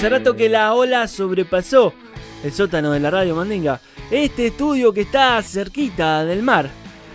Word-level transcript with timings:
Hace 0.00 0.08
rato 0.08 0.34
que 0.34 0.48
la 0.48 0.72
ola 0.72 1.06
sobrepasó 1.06 1.92
el 2.42 2.50
sótano 2.54 2.90
de 2.92 3.00
la 3.00 3.10
radio 3.10 3.36
Mandinga. 3.36 3.82
Este 4.10 4.46
estudio 4.46 4.94
que 4.94 5.02
está 5.02 5.42
cerquita 5.42 6.24
del 6.24 6.42
mar 6.42 6.70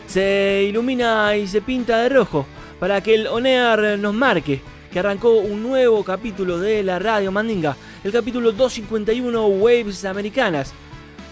se 0.06 0.68
ilumina 0.70 1.36
y 1.36 1.48
se 1.48 1.64
pinta 1.64 1.98
de 1.98 2.10
rojo 2.10 2.46
para 2.80 3.02
que 3.02 3.16
el 3.16 3.26
ONEAR 3.26 3.98
nos 3.98 4.14
marque 4.14 4.62
que 4.94 5.00
arrancó 5.00 5.32
un 5.32 5.64
nuevo 5.64 6.04
capítulo 6.04 6.60
de 6.60 6.84
la 6.84 7.00
radio 7.00 7.32
Mandinga, 7.32 7.76
el 8.04 8.12
capítulo 8.12 8.52
251 8.52 9.48
Waves 9.48 10.06
Americanas. 10.06 10.72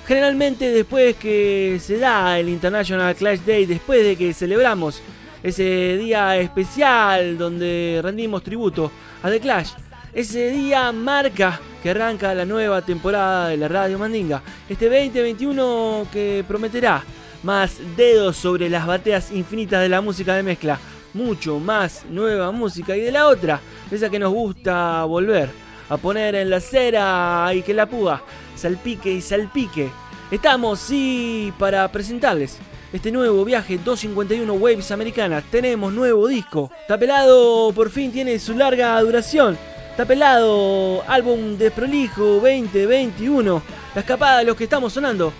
Generalmente 0.07 0.71
después 0.71 1.17
que 1.17 1.77
se 1.79 1.99
da 1.99 2.39
el 2.39 2.49
International 2.49 3.13
Clash 3.13 3.41
Day, 3.41 3.67
después 3.67 4.03
de 4.03 4.15
que 4.15 4.33
celebramos 4.33 5.03
ese 5.43 5.97
día 5.97 6.35
especial 6.37 7.37
donde 7.37 7.99
rendimos 8.01 8.41
tributo 8.41 8.91
a 9.21 9.29
The 9.29 9.39
Clash, 9.39 9.73
ese 10.13 10.51
día 10.51 10.91
marca 10.91 11.59
que 11.81 11.89
arranca 11.89 12.33
la 12.33 12.45
nueva 12.45 12.81
temporada 12.81 13.49
de 13.49 13.57
la 13.57 13.67
Radio 13.67 13.97
Mandinga. 13.97 14.41
Este 14.69 14.85
2021 14.85 16.07
que 16.11 16.45
prometerá 16.47 17.03
más 17.41 17.77
dedos 17.97 18.37
sobre 18.37 18.69
las 18.69 18.85
bateas 18.85 19.31
infinitas 19.31 19.81
de 19.81 19.89
la 19.89 20.01
música 20.01 20.35
de 20.35 20.43
mezcla. 20.43 20.79
Mucho 21.13 21.59
más 21.59 22.05
nueva 22.09 22.51
música 22.51 22.95
y 22.95 23.01
de 23.01 23.11
la 23.11 23.27
otra, 23.27 23.59
esa 23.91 24.09
que 24.09 24.19
nos 24.19 24.33
gusta 24.33 25.03
volver 25.03 25.49
a 25.89 25.97
poner 25.97 26.35
en 26.35 26.49
la 26.49 26.59
cera 26.59 27.51
y 27.53 27.61
que 27.61 27.73
la 27.73 27.85
púa 27.85 28.23
salpique 28.55 29.11
y 29.11 29.21
salpique. 29.21 29.89
Estamos, 30.31 30.79
sí, 30.79 31.53
para 31.59 31.91
presentarles 31.91 32.57
este 32.91 33.11
nuevo 33.11 33.43
viaje 33.43 33.77
251 33.77 34.53
Waves 34.53 34.91
Americanas. 34.91 35.43
Tenemos 35.51 35.91
nuevo 35.91 36.27
disco. 36.27 36.71
Tapelado 36.87 37.71
por 37.73 37.89
fin 37.89 38.11
tiene 38.11 38.39
su 38.39 38.55
larga 38.55 38.99
duración. 39.01 39.57
Tapelado, 39.95 41.03
álbum 41.07 41.55
desprolijo 41.55 42.23
2021. 42.39 43.61
La 43.93 44.01
escapada 44.01 44.39
de 44.39 44.45
los 44.45 44.55
que 44.55 44.63
estamos 44.63 44.93
sonando. 44.93 45.31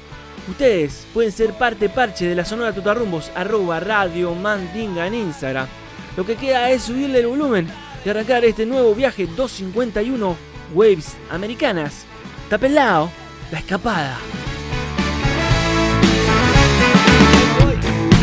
Ustedes 0.48 1.08
pueden 1.12 1.32
ser 1.32 1.54
parte 1.54 1.90
parche 1.90 2.28
de 2.28 2.36
la 2.36 2.46
Sonora 2.46 2.74
Totarrumbos, 2.74 3.32
arroba 3.34 3.80
Radio 3.80 4.36
Mandinga 4.36 5.08
en 5.08 5.16
Instagram. 5.16 5.68
Lo 6.16 6.26
que 6.26 6.36
queda 6.36 6.70
es 6.70 6.84
subirle 6.84 7.20
el 7.20 7.28
volumen 7.28 7.68
y 8.06 8.10
arrancar 8.10 8.46
este 8.46 8.66
nuevo 8.66 8.94
viaje 8.94 9.26
251 9.26 10.36
Waves 10.74 11.18
Americanas. 11.32 12.06
Tapelado, 12.50 13.10
la 13.52 13.58
escapada. 13.60 14.18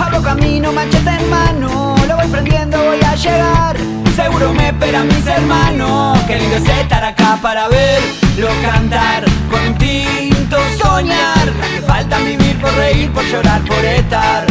Abro 0.01 0.23
camino, 0.23 0.73
machete 0.73 1.11
en 1.11 1.31
mano, 1.31 1.97
lo 2.07 2.17
voy 2.17 2.27
prendiendo, 2.29 2.79
voy 2.85 3.01
a 3.03 3.17
llegar. 3.17 4.00
Seguro 4.23 4.53
me 4.53 4.69
esperan 4.69 5.09
mis 5.09 5.27
hermanos. 5.27 6.19
Qué 6.27 6.37
lindo 6.37 6.57
es 6.57 6.69
estar 6.69 7.03
acá 7.03 7.39
para 7.41 7.69
verlo 7.69 8.49
cantar. 8.63 9.25
Con 9.51 9.61
un 9.69 9.75
tinto 9.79 10.59
soñar. 10.83 11.47
Que 11.75 11.81
falta 11.81 12.19
vivir 12.19 12.61
por 12.61 12.71
reír, 12.75 13.11
por 13.13 13.25
llorar, 13.25 13.63
por 13.63 13.83
estar. 13.83 14.45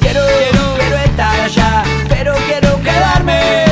Quiero, 0.00 0.22
quiero, 0.38 0.76
quiero 0.78 0.96
estar 0.96 1.40
allá, 1.40 1.82
pero 2.08 2.34
quiero 2.46 2.80
quedarme. 2.82 3.64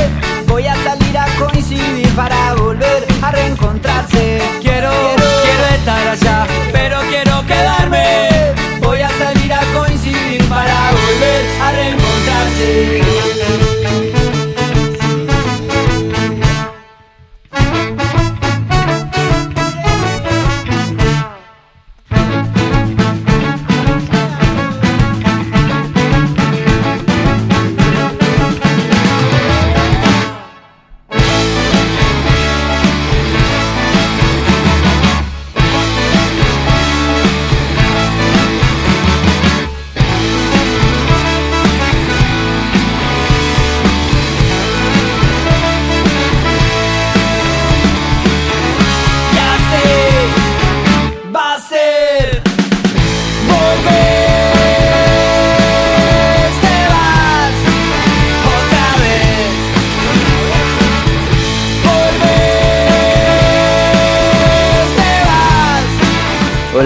Voy 0.45 0.67
a 0.67 0.75
salir 0.83 1.17
a 1.17 1.25
coincidir 1.39 2.07
para 2.09 2.53
volver 2.53 3.07
a 3.23 3.31
reencontrarse. 3.31 4.41
Quiero, 4.61 4.91
quiero, 4.91 5.29
quiero 5.43 5.65
estar 5.75 6.07
allá, 6.07 6.47
pero 6.71 6.99
quiero 7.09 7.45
quedarme. 7.47 8.53
Voy 8.79 9.01
a 9.01 9.09
salir 9.09 9.51
a 9.51 9.61
coincidir 9.73 10.43
para 10.47 10.91
volver 10.91 11.45
a 11.63 11.71
reencontrarse. 11.71 13.04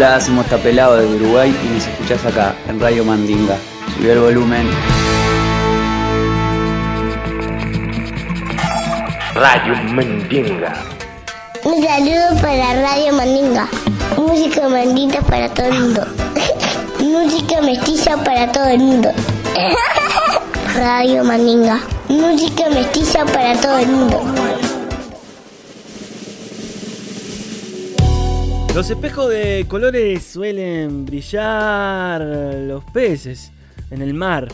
Hola, 0.09 0.19
somos 0.19 0.47
Tapelado 0.47 0.97
de 0.97 1.06
Uruguay 1.06 1.56
y 1.63 1.67
nos 1.67 1.85
escuchás 1.85 2.25
acá 2.25 2.56
en 2.67 2.79
Radio 2.79 3.06
Mandinga. 3.06 3.56
Subí 3.95 4.09
el 4.09 4.19
volumen. 4.19 4.67
Radio 9.35 9.75
Mandinga. 9.94 10.73
Un 11.63 11.83
saludo 11.83 12.41
para 12.41 12.81
Radio 12.81 13.13
Mandinga. 13.13 13.67
Música 14.17 14.67
mandita 14.67 15.21
para 15.21 15.47
todo 15.50 15.67
el 15.67 15.79
mundo. 15.79 16.07
Música 17.00 17.61
mestiza 17.61 18.17
para 18.23 18.51
todo 18.51 18.65
el 18.67 18.79
mundo. 18.79 19.11
Radio 20.75 21.23
Mandinga. 21.23 21.81
Música 22.07 22.67
mestiza 22.71 23.25
para 23.25 23.53
todo 23.61 23.77
el 23.77 23.88
mundo. 23.89 24.48
Los 28.79 28.89
espejos 28.89 29.29
de 29.29 29.65
colores 29.67 30.23
suelen 30.23 31.05
brillar, 31.05 32.21
los 32.21 32.81
peces 32.93 33.51
en 33.91 34.01
el 34.01 34.13
mar 34.13 34.47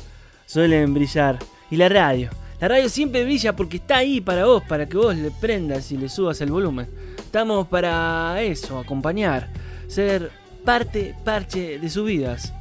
suelen 0.48 0.96
brillar 0.96 1.38
y 1.70 1.76
la 1.76 1.90
radio. 1.90 2.32
La 2.60 2.70
radio 2.70 2.90
siempre 2.90 3.24
brilla 3.24 3.56
porque 3.56 3.78
está 3.78 3.98
ahí 3.98 4.22
para 4.22 4.46
vos, 4.48 4.64
para 4.64 4.88
que 4.88 4.98
vos 4.98 5.16
le 5.16 5.30
prendas 5.30 5.92
y 5.92 5.98
le 5.98 6.10
subas 6.10 6.42
el 6.42 6.50
volumen. 6.50 6.88
Estamos 7.20 7.68
para 7.68 8.42
eso, 8.42 8.80
acompañar, 8.80 9.48
ser 9.86 10.32
parte, 10.64 11.14
parche 11.24 11.78
de 11.78 11.88
sus 11.88 12.08
vidas. 12.08 12.52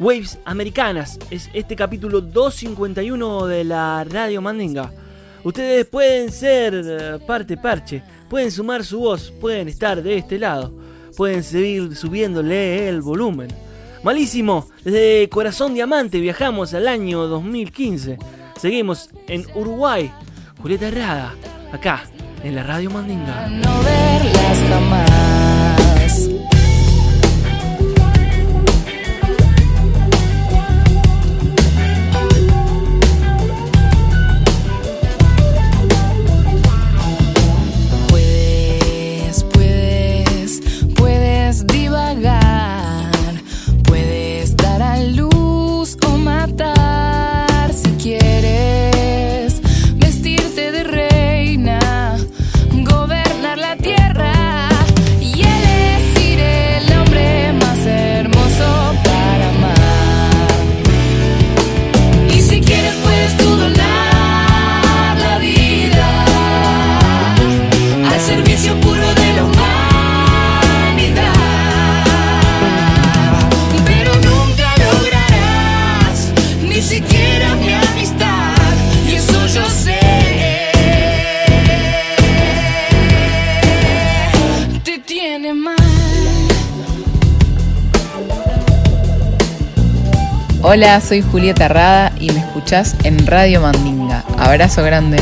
Waves 0.00 0.38
Americanas 0.46 1.18
es 1.30 1.50
este 1.52 1.76
capítulo 1.76 2.22
251 2.22 3.46
de 3.46 3.64
la 3.64 4.06
Radio 4.08 4.40
Mandinga. 4.40 4.90
Ustedes 5.42 5.84
pueden 5.84 6.32
ser 6.32 6.72
eh, 6.74 7.18
parte, 7.26 7.58
parche, 7.58 8.02
pueden 8.30 8.50
sumar 8.50 8.82
su 8.82 9.00
voz, 9.00 9.30
pueden 9.38 9.68
estar 9.68 10.02
de 10.02 10.16
este 10.16 10.38
lado, 10.38 10.83
pueden 11.16 11.42
seguir 11.42 11.96
subiéndole 11.96 12.88
el 12.88 13.00
volumen. 13.00 13.48
Malísimo, 14.02 14.68
desde 14.84 15.28
Corazón 15.30 15.74
Diamante 15.74 16.20
viajamos 16.20 16.74
al 16.74 16.88
año 16.88 17.26
2015. 17.26 18.18
Seguimos 18.60 19.08
en 19.28 19.46
Uruguay. 19.54 20.10
Julieta 20.60 20.88
Herrada, 20.88 21.34
acá 21.72 22.04
en 22.42 22.54
la 22.54 22.62
Radio 22.62 22.90
Mandinga. 22.90 23.48
No 23.48 23.82
verlas 23.82 24.58
jamás. 24.68 25.33
Hola, 90.74 91.00
soy 91.00 91.22
Julieta 91.22 91.68
Rada 91.68 92.10
y 92.18 92.32
me 92.32 92.40
escuchás 92.40 92.96
en 93.04 93.28
Radio 93.28 93.60
Mandinga. 93.60 94.24
Abrazo 94.36 94.82
grande. 94.82 95.18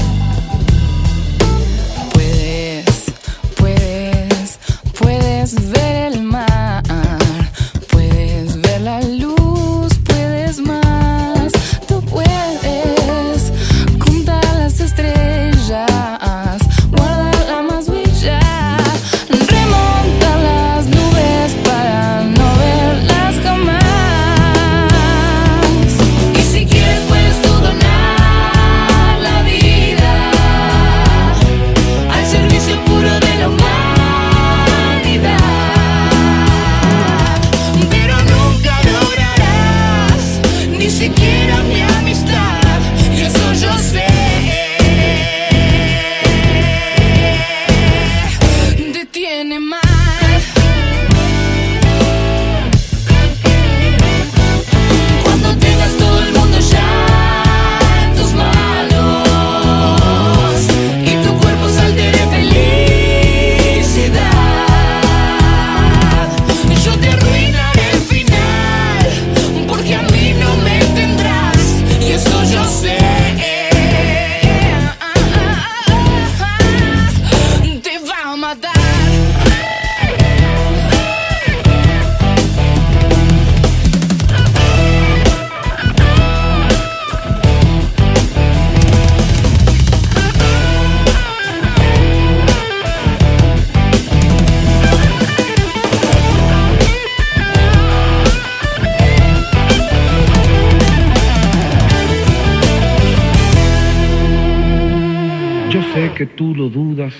Que 106.23 106.27
tú 106.27 106.55
lo 106.55 106.69
dudas, 106.69 107.13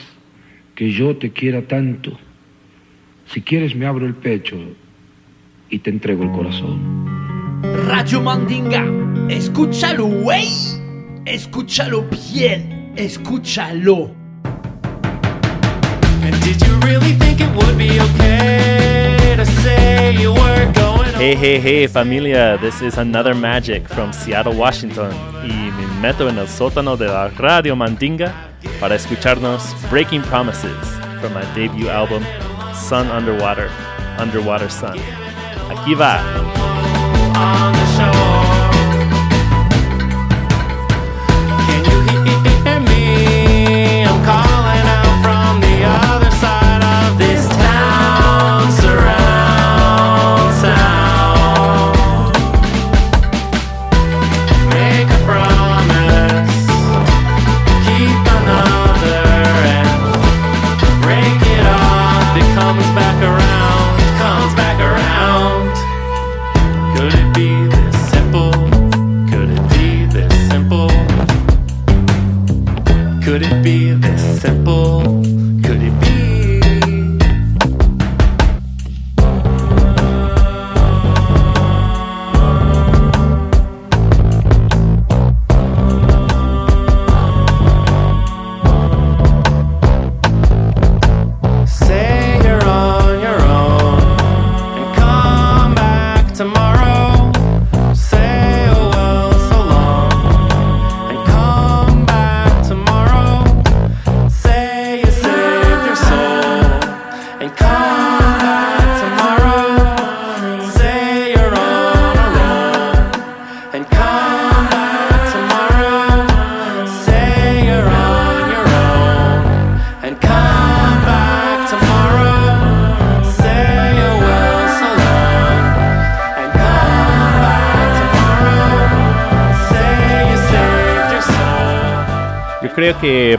que 0.77 0.93
yo 0.93 1.17
te 1.17 1.33
quiera 1.33 1.63
tanto. 1.67 2.17
Si 3.27 3.43
quieres 3.43 3.75
me 3.75 3.85
abro 3.85 4.07
el 4.07 4.15
pecho 4.15 4.57
y 5.69 5.81
te 5.81 5.91
entrego 5.91 6.23
el 6.23 6.31
corazón. 6.31 7.61
Radio 7.89 8.21
Mandinga, 8.21 8.87
escúchalo, 9.29 10.07
wey. 10.07 10.47
Escúchalo 11.25 12.07
bien, 12.33 12.93
escúchalo. 12.95 14.15
Hey, 21.19 21.37
hey, 21.41 21.61
hey, 21.61 21.87
familia. 21.89 22.57
This 22.59 22.81
is 22.83 22.99
another 22.99 23.35
magic 23.35 23.89
from 23.89 24.13
Seattle, 24.13 24.55
Washington. 24.55 25.11
Y 25.45 25.73
me 25.73 25.87
meto 26.01 26.29
en 26.29 26.39
el 26.39 26.47
sótano 26.47 26.97
de 26.97 27.07
la 27.09 27.27
Radio 27.31 27.75
Mandinga 27.75 28.52
para 28.81 28.95
escucharnos 28.95 29.75
Breaking 29.91 30.23
Promises 30.23 30.77
from 31.21 31.33
my 31.35 31.45
debut 31.55 31.89
album 31.89 32.25
Sun 32.75 33.11
Underwater, 33.11 33.71
Underwater 34.19 34.71
Sun. 34.71 34.99
Aquí 35.71 35.95
va. 35.95 36.21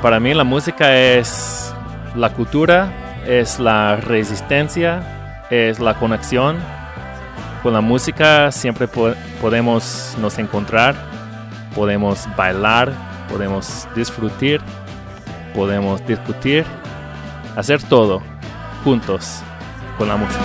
Para 0.03 0.19
mí 0.19 0.33
la 0.33 0.43
música 0.43 0.93
es 0.97 1.73
la 2.13 2.29
cultura, 2.29 2.91
es 3.25 3.57
la 3.57 3.95
resistencia, 3.95 5.01
es 5.49 5.79
la 5.79 5.93
conexión. 5.93 6.57
Con 7.63 7.71
la 7.71 7.79
música 7.79 8.51
siempre 8.51 8.85
po- 8.89 9.13
podemos 9.41 10.15
nos 10.19 10.37
encontrar, 10.39 10.93
podemos 11.73 12.27
bailar, 12.35 12.91
podemos 13.29 13.87
disfrutar, 13.95 14.59
podemos 15.55 16.05
discutir, 16.05 16.65
hacer 17.55 17.81
todo 17.81 18.21
juntos 18.83 19.39
con 19.97 20.09
la 20.09 20.17
música. 20.17 20.43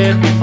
It 0.00 0.39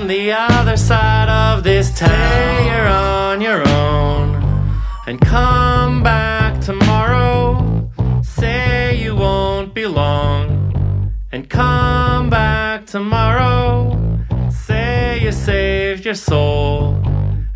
from 0.00 0.08
the 0.08 0.32
other 0.32 0.78
side 0.78 1.28
of 1.28 1.62
this 1.62 1.98
town. 1.98 2.08
Say 2.08 2.66
you're 2.66 2.88
on 2.88 3.42
your 3.42 3.68
own 3.68 4.80
and 5.06 5.20
come 5.20 6.02
back 6.02 6.58
tomorrow. 6.62 7.90
Say 8.22 8.98
you 8.98 9.14
won't 9.14 9.74
be 9.74 9.84
long 9.84 11.12
and 11.32 11.50
come 11.50 12.30
back 12.30 12.86
tomorrow. 12.86 14.24
Say 14.50 15.20
you 15.22 15.32
saved 15.32 16.06
your 16.06 16.14
soul 16.14 16.94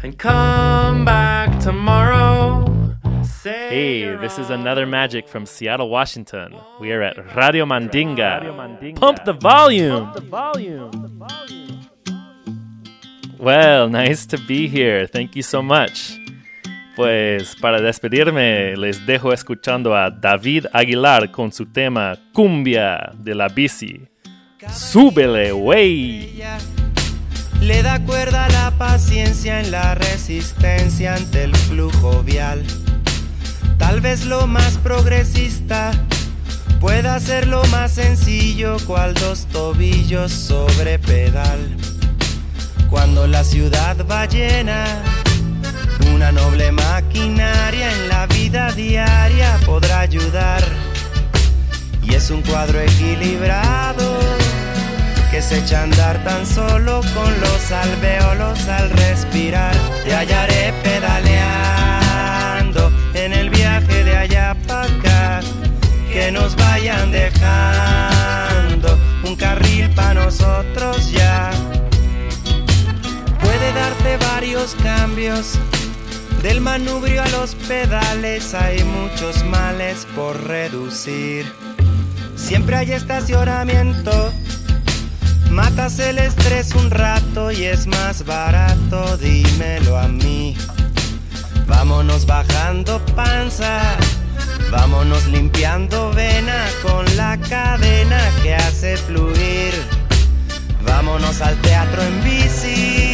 and 0.02 0.18
come 0.18 1.06
back 1.06 1.58
tomorrow. 1.60 2.66
Hey, 3.42 4.16
this 4.16 4.38
is 4.38 4.50
another 4.50 4.84
magic 4.84 5.28
from 5.28 5.46
Seattle, 5.46 5.88
Washington. 5.88 6.54
We 6.78 6.92
are 6.92 7.00
at 7.00 7.16
Radio 7.36 7.64
Mandinga. 7.64 8.94
Pump 8.96 9.24
the 9.24 9.32
volume. 9.32 10.12
Well, 13.44 13.90
nice 13.90 14.24
to 14.28 14.38
be 14.38 14.68
here. 14.68 15.06
Thank 15.06 15.36
you 15.36 15.42
so 15.42 15.62
much. 15.62 16.18
Pues 16.96 17.54
para 17.60 17.78
despedirme 17.82 18.74
les 18.74 19.04
dejo 19.04 19.34
escuchando 19.34 19.94
a 19.94 20.10
David 20.10 20.64
Aguilar 20.72 21.30
con 21.30 21.52
su 21.52 21.66
tema 21.66 22.16
Cumbia 22.32 23.12
de 23.18 23.34
la 23.34 23.48
bici. 23.48 24.00
Súbele, 24.72 25.52
wey. 25.52 26.42
Le 27.60 27.82
da 27.82 28.02
cuerda 28.06 28.48
la 28.48 28.70
paciencia 28.78 29.60
en 29.60 29.70
la 29.70 29.94
resistencia 29.94 31.14
ante 31.14 31.44
el 31.44 31.54
flujo 31.54 32.22
vial. 32.22 32.64
Tal 33.76 34.00
vez 34.00 34.24
lo 34.24 34.46
más 34.46 34.78
progresista 34.78 35.90
pueda 36.80 37.20
ser 37.20 37.46
lo 37.46 37.62
más 37.66 37.92
sencillo, 37.92 38.78
cual 38.86 39.12
dos 39.12 39.44
tobillos 39.52 40.32
sobre 40.32 40.98
pedal. 40.98 41.93
Cuando 42.94 43.26
la 43.26 43.42
ciudad 43.42 43.96
va 44.08 44.24
llena, 44.26 44.84
una 46.14 46.30
noble 46.30 46.70
maquinaria 46.70 47.90
en 47.90 48.08
la 48.08 48.26
vida 48.26 48.70
diaria 48.70 49.58
podrá 49.66 49.98
ayudar. 49.98 50.62
Y 52.04 52.14
es 52.14 52.30
un 52.30 52.40
cuadro 52.42 52.78
equilibrado 52.80 54.20
que 55.28 55.42
se 55.42 55.58
echa 55.58 55.80
a 55.80 55.82
andar 55.82 56.22
tan 56.22 56.46
solo 56.46 57.00
con 57.16 57.40
los 57.40 57.72
alveolos 57.72 58.68
al 58.68 58.88
respirar. 58.90 59.74
Te 60.04 60.14
hallaré 60.14 60.72
pedaleando 60.84 61.32
en 63.14 63.32
el 63.32 63.50
viaje 63.50 64.04
de 64.04 64.16
allá 64.16 64.56
para 64.68 64.84
acá. 64.84 65.40
Que 66.12 66.30
nos 66.30 66.54
vayan 66.54 67.10
dejando 67.10 68.96
un 69.24 69.34
carril 69.34 69.90
para 69.96 70.14
nosotros 70.14 71.10
ya. 71.10 71.33
Varios 74.54 74.74
cambios. 74.76 75.58
Del 76.42 76.60
manubrio 76.60 77.22
a 77.22 77.28
los 77.28 77.54
pedales 77.54 78.54
hay 78.54 78.84
muchos 78.84 79.44
males 79.44 80.06
por 80.14 80.44
reducir. 80.44 81.50
Siempre 82.36 82.76
hay 82.76 82.92
estacionamiento 82.92 84.32
Matas 85.50 85.98
el 85.98 86.18
estrés 86.18 86.74
un 86.74 86.90
rato 86.90 87.52
y 87.52 87.64
es 87.64 87.86
más 87.86 88.24
barato, 88.24 89.16
dímelo 89.18 89.96
a 89.96 90.08
mí. 90.08 90.56
Vámonos 91.66 92.26
bajando 92.26 93.04
panza, 93.14 93.80
vámonos 94.70 95.26
limpiando 95.26 96.10
vena 96.12 96.66
con 96.82 97.04
la 97.16 97.38
cadena 97.38 98.20
que 98.42 98.54
hace 98.54 98.96
fluir. 98.96 99.74
Vámonos 100.84 101.40
al 101.40 101.56
teatro 101.62 102.02
en 102.02 102.24
bici, 102.24 103.13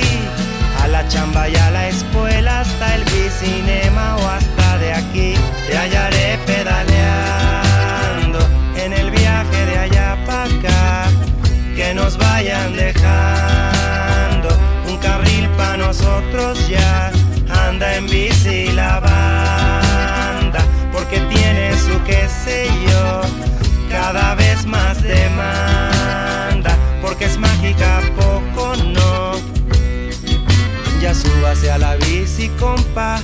la 1.02 1.08
chamba 1.08 1.48
y 1.48 1.52
la 1.52 1.88
escuela, 1.88 2.60
hasta 2.60 2.94
el 2.94 3.04
bicinema 3.04 4.16
o 4.16 4.28
hasta 4.28 4.78
de 4.78 4.92
aquí. 4.92 5.34
Te 5.66 5.78
hallaré 5.78 6.38
pedaleando 6.46 8.38
en 8.76 8.92
el 8.92 9.10
viaje 9.10 9.66
de 9.66 9.78
allá 9.78 10.18
para 10.26 10.44
acá 10.44 11.08
que 11.74 11.94
nos 11.94 12.18
vayan 12.18 12.76
dejando 12.76 14.48
un 14.88 14.98
carril 14.98 15.48
para 15.56 15.78
nosotros 15.78 16.68
ya. 16.68 17.10
Anda 17.66 17.96
en 17.96 18.06
bici 18.06 18.70
la 18.72 19.00
banda, 19.00 20.62
porque 20.92 21.20
tiene 21.34 21.78
su 21.78 22.02
qué 22.04 22.28
sé 22.44 22.68
yo, 22.88 23.22
cada 23.90 24.34
vez 24.34 24.66
más 24.66 25.02
demanda, 25.02 26.76
porque 27.00 27.24
es 27.24 27.38
mágica, 27.38 28.00
poco 28.16 28.76
no. 28.76 29.19
Súbase 31.14 31.70
a 31.70 31.78
la 31.78 31.96
bici, 31.96 32.48
compa. 32.58 33.20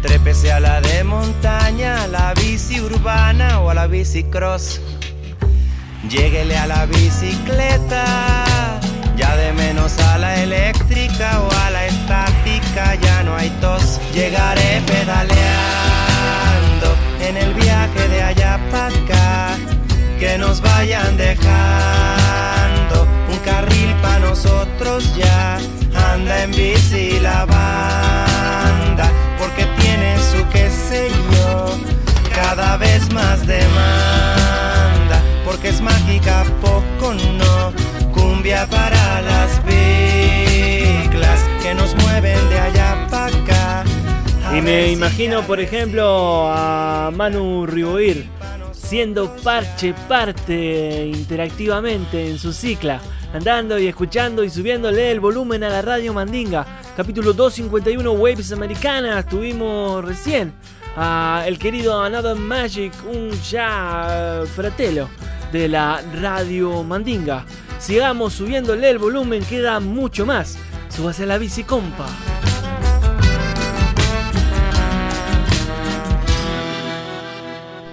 Trépese 0.00 0.52
a 0.52 0.58
la 0.58 0.80
de 0.80 1.04
montaña, 1.04 2.04
a 2.04 2.06
la 2.06 2.32
bici 2.34 2.80
urbana 2.80 3.60
o 3.60 3.68
a 3.70 3.74
la 3.74 3.86
bici 3.86 4.24
cross. 4.24 4.80
Lléguele 6.08 6.56
a 6.56 6.66
la 6.66 6.86
bicicleta, 6.86 8.04
ya 9.16 9.36
de 9.36 9.52
menos 9.52 9.98
a 9.98 10.16
la 10.18 10.40
eléctrica 10.40 11.40
o 11.40 11.50
a 11.66 11.70
la 11.70 11.86
estática, 11.86 12.94
ya 12.94 13.22
no 13.22 13.36
hay 13.36 13.50
tos. 13.60 14.00
Llegaré 14.14 14.80
pedaleando 14.86 15.36
en 17.20 17.36
el 17.36 17.52
viaje 17.54 18.08
de 18.08 18.22
allá 18.22 18.58
para 18.70 18.86
acá, 18.86 19.56
que 20.18 20.38
nos 20.38 20.62
vayan 20.62 21.16
dejando 21.18 23.06
un 23.30 23.38
carril 23.44 23.94
para 24.00 24.20
nosotros 24.20 25.14
ya. 25.16 25.58
Anda 26.18 26.42
en 26.42 26.50
bici 26.50 27.20
la 27.20 27.44
banda, 27.44 29.10
porque 29.38 29.64
tiene 29.80 30.16
su 30.18 30.46
qué 30.50 30.68
sé 30.68 31.08
yo, 31.32 31.78
cada 32.34 32.76
vez 32.76 33.12
más 33.12 33.46
demanda 33.46 34.28
porque 35.48 35.68
es 35.68 35.80
mágica, 35.80 36.44
poco 36.60 37.14
no. 37.14 37.72
Cumbia 38.12 38.66
para 38.66 39.22
las 39.22 39.64
biclas 39.64 41.40
que 41.62 41.74
nos 41.74 41.94
mueven 41.96 42.48
de 42.50 42.58
allá 42.58 43.06
para 43.10 43.36
acá. 43.36 43.84
Y 44.56 44.60
me 44.60 44.92
imagino, 44.92 45.42
por 45.42 45.58
ejemplo, 45.60 46.48
a 46.52 47.10
Manu 47.14 47.64
Riboir 47.66 48.28
siendo 48.72 49.34
parche 49.36 49.94
parte 50.06 51.06
interactivamente 51.06 52.30
en 52.30 52.38
su 52.38 52.52
cicla. 52.52 53.00
Andando 53.32 53.78
y 53.78 53.86
escuchando 53.86 54.44
y 54.44 54.50
subiéndole 54.50 55.10
el 55.10 55.20
volumen 55.20 55.64
a 55.64 55.68
la 55.68 55.82
radio 55.82 56.12
Mandinga. 56.12 56.66
Capítulo 56.96 57.32
251 57.32 58.12
Waves 58.12 58.52
Americanas. 58.52 59.26
Tuvimos 59.26 60.04
recién 60.04 60.52
a 60.96 61.44
el 61.46 61.58
querido 61.58 62.02
Another 62.02 62.36
Magic, 62.36 62.92
un 63.06 63.30
ya 63.42 64.42
fratelo 64.54 65.08
de 65.52 65.68
la 65.68 66.02
radio 66.20 66.82
Mandinga. 66.82 67.44
Sigamos 67.78 68.34
subiéndole 68.34 68.90
el 68.90 68.98
volumen, 68.98 69.44
queda 69.44 69.78
mucho 69.80 70.26
más. 70.26 70.58
Súbase 70.88 71.22
a 71.24 71.26
la 71.26 71.38
bici, 71.38 71.64
compa. 71.64 72.06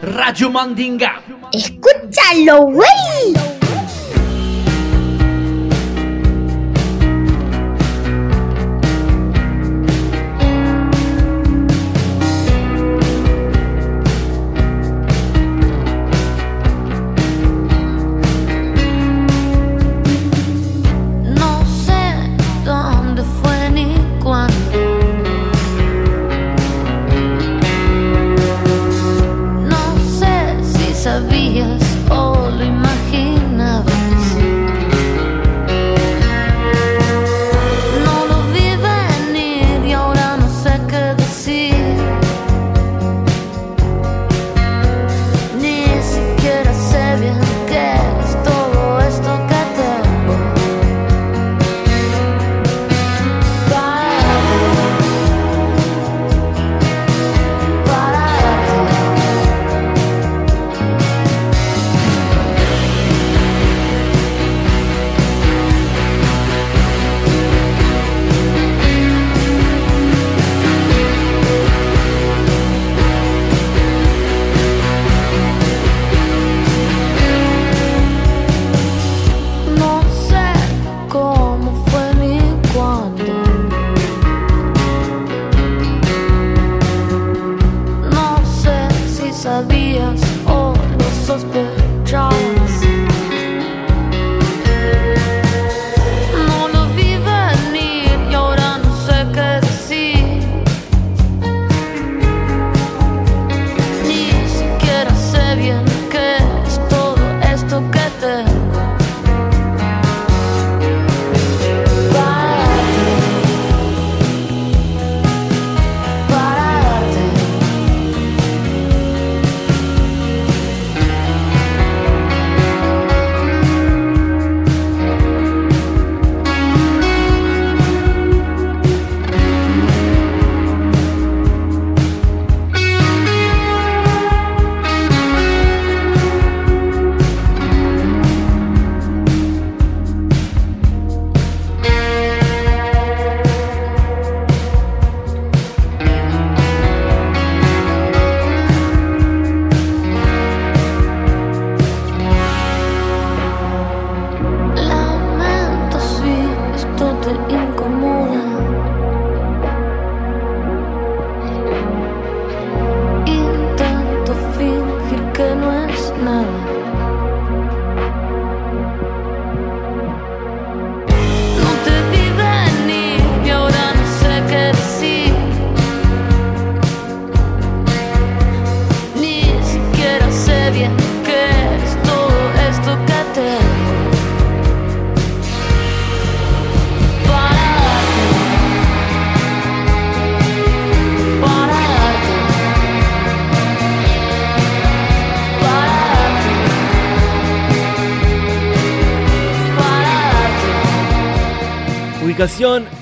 Radio 0.02 0.50
Mandinga. 0.50 1.22
Escúchalo, 1.52 2.66
güey. 2.68 3.55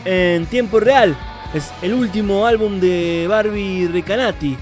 En 0.06 0.46
tiempo 0.46 0.80
real. 0.80 1.18
Es 1.54 1.70
el 1.82 1.94
último 1.94 2.48
álbum 2.48 2.80
de 2.80 3.26
Barbie 3.28 3.90
Recanati. 3.92 4.56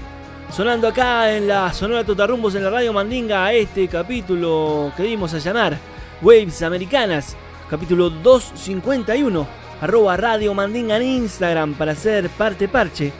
Sonando 0.50 0.88
acá 0.88 1.32
en 1.32 1.46
la 1.46 1.72
Sonora 1.72 2.02
Totarrumbos 2.02 2.56
en 2.56 2.64
la 2.64 2.70
Radio 2.70 2.92
Mandinga 2.92 3.44
a 3.44 3.52
este 3.52 3.86
capítulo 3.86 4.92
que 4.96 5.04
dimos 5.04 5.32
a 5.34 5.38
llamar 5.38 5.78
Waves 6.20 6.62
Americanas, 6.62 7.36
capítulo 7.70 8.10
251. 8.10 9.46
Arroba 9.80 10.16
Radio 10.16 10.52
Mandinga 10.52 10.96
en 10.96 11.02
Instagram 11.02 11.74
para 11.74 11.94
ser 11.94 12.28
parte 12.30 12.66
parche. 12.66 13.12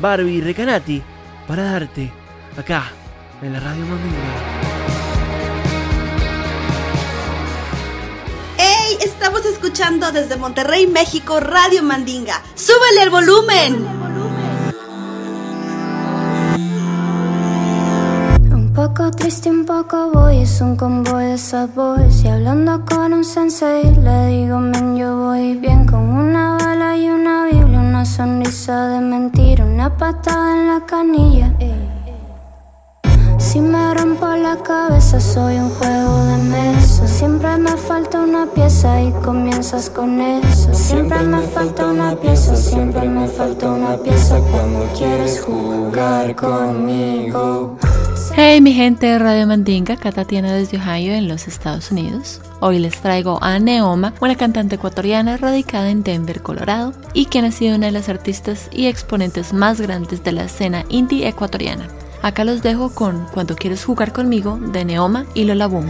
Barbie 0.00 0.40
Recanati 0.40 1.02
para 1.46 1.64
darte 1.64 2.10
acá 2.56 2.84
en 3.42 3.52
la 3.52 3.60
Radio 3.60 3.84
Mandinga. 3.84 4.79
Estamos 9.22 9.44
escuchando 9.44 10.10
desde 10.12 10.38
Monterrey, 10.38 10.86
México, 10.86 11.40
Radio 11.40 11.82
Mandinga. 11.82 12.40
¡Súbele 12.54 13.02
el 13.02 13.10
volumen! 13.10 13.86
Un 18.50 18.72
poco 18.74 19.10
triste, 19.10 19.50
un 19.50 19.66
poco 19.66 20.10
voy, 20.10 20.38
es 20.38 20.62
un 20.62 20.74
convoy 20.74 21.26
de 21.26 21.36
sabores. 21.36 22.24
Y 22.24 22.28
hablando 22.28 22.82
con 22.86 23.12
un 23.12 23.22
sensei, 23.22 23.94
le 23.94 24.26
digo, 24.28 24.58
men, 24.58 24.96
yo 24.96 25.14
voy 25.14 25.54
bien 25.54 25.84
con 25.84 26.00
una 26.00 26.56
bala 26.56 26.96
y 26.96 27.10
una 27.10 27.44
biblia, 27.44 27.78
una 27.78 28.06
sonrisa 28.06 28.88
de 28.88 29.00
mentira, 29.02 29.66
una 29.66 29.94
patada 29.98 30.52
en 30.58 30.66
la 30.66 30.86
canilla. 30.86 31.52
Si 33.40 33.58
me 33.58 33.94
rompo 33.94 34.26
la 34.36 34.56
cabeza 34.62 35.18
soy 35.18 35.56
un 35.56 35.70
juego 35.70 36.24
de 36.26 36.36
mesa 36.36 37.06
Siempre 37.08 37.56
me 37.56 37.74
falta 37.74 38.20
una 38.20 38.44
pieza 38.46 39.02
y 39.02 39.10
comienzas 39.24 39.88
con 39.88 40.20
eso 40.20 40.74
Siempre 40.74 41.22
me 41.22 41.40
falta 41.40 41.86
una 41.86 42.14
pieza, 42.16 42.54
siempre 42.54 43.08
me 43.08 43.26
falta 43.26 43.70
una 43.70 43.96
pieza 43.96 44.38
Cuando 44.40 44.86
quieres 44.96 45.40
jugar 45.40 46.36
conmigo 46.36 47.78
Hey 48.36 48.60
mi 48.60 48.74
gente 48.74 49.06
de 49.06 49.18
Radio 49.18 49.46
Mandinga, 49.46 49.96
Tatiana 49.96 50.52
desde 50.52 50.76
Ohio 50.76 51.14
en 51.14 51.26
los 51.26 51.48
Estados 51.48 51.90
Unidos. 51.90 52.40
Hoy 52.60 52.78
les 52.78 53.00
traigo 53.00 53.42
a 53.42 53.58
Neoma, 53.58 54.14
una 54.20 54.36
cantante 54.36 54.76
ecuatoriana 54.76 55.36
radicada 55.36 55.90
en 55.90 56.04
Denver, 56.04 56.40
Colorado, 56.40 56.92
y 57.12 57.26
quien 57.26 57.44
ha 57.44 57.50
sido 57.50 57.74
una 57.76 57.86
de 57.86 57.92
las 57.92 58.08
artistas 58.08 58.68
y 58.70 58.86
exponentes 58.86 59.52
más 59.52 59.80
grandes 59.80 60.22
de 60.22 60.32
la 60.32 60.44
escena 60.44 60.84
indie 60.88 61.26
ecuatoriana. 61.26 61.88
Acá 62.22 62.44
los 62.44 62.62
dejo 62.62 62.90
con 62.90 63.26
Cuando 63.32 63.56
quieres 63.56 63.84
jugar 63.84 64.12
conmigo 64.12 64.58
de 64.60 64.84
Neoma 64.84 65.26
y 65.34 65.44
Lola 65.44 65.66
Boom. 65.66 65.86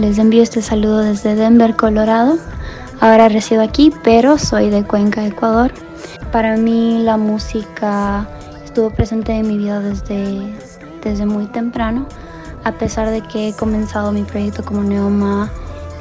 Les 0.00 0.18
envío 0.18 0.42
este 0.42 0.62
saludo 0.62 0.98
desde 0.98 1.34
Denver, 1.34 1.76
Colorado. 1.76 2.38
Ahora 3.00 3.28
resido 3.28 3.62
aquí, 3.62 3.92
pero 4.02 4.38
soy 4.38 4.70
de 4.70 4.82
Cuenca, 4.82 5.26
Ecuador. 5.26 5.72
Para 6.32 6.56
mí 6.56 7.02
la 7.02 7.18
música 7.18 8.26
estuvo 8.64 8.90
presente 8.90 9.32
en 9.32 9.46
mi 9.46 9.58
vida 9.58 9.80
desde, 9.80 10.54
desde 11.02 11.26
muy 11.26 11.46
temprano, 11.46 12.06
a 12.64 12.72
pesar 12.72 13.10
de 13.10 13.20
que 13.20 13.48
he 13.48 13.52
comenzado 13.52 14.10
mi 14.10 14.22
proyecto 14.22 14.64
como 14.64 14.82
Neoma 14.82 15.50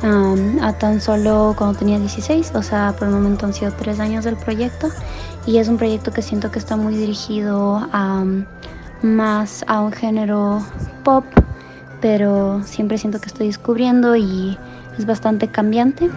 um, 0.03 0.63
a 0.63 0.71
tan 0.73 1.01
solo 1.01 1.53
cuando 1.57 1.77
tenía 1.77 1.99
16, 1.99 2.53
o 2.55 2.63
sea, 2.63 2.95
por 2.97 3.09
el 3.09 3.13
momento 3.13 3.45
han 3.45 3.53
sido 3.53 3.71
tres 3.73 3.99
años 3.99 4.23
del 4.23 4.38
proyecto 4.38 4.88
y 5.45 5.57
es 5.57 5.67
un 5.67 5.77
proyecto 5.77 6.12
que 6.12 6.21
siento 6.21 6.51
que 6.51 6.59
está 6.59 6.77
muy 6.77 6.95
dirigido 6.95 7.85
a, 7.91 8.23
más 9.01 9.65
a 9.67 9.81
un 9.81 9.91
género 9.91 10.63
pero 12.01 12.62
siempre 12.63 12.97
siento 12.97 13.19
que 13.19 13.27
estoy 13.27 13.47
descubriendo 13.47 14.15
y 14.15 14.57
es 14.97 15.05
bastante 15.05 15.47
cambiante. 15.47 16.09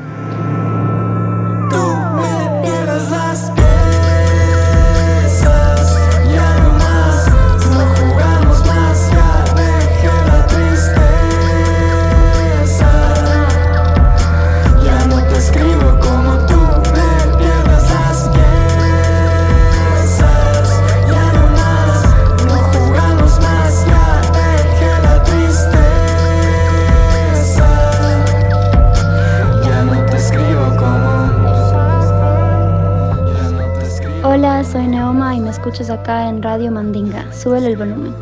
Soy 34.73 34.87
Neoma 34.87 35.37
y 35.37 35.41
me 35.41 35.51
escuchas 35.51 35.91
acá 35.91 36.31
en 36.31 36.43
Radio 36.43 36.73
Mandinga. 36.73 37.31
Súbele 37.31 37.67
el 37.67 37.77
volumen. 37.77 38.15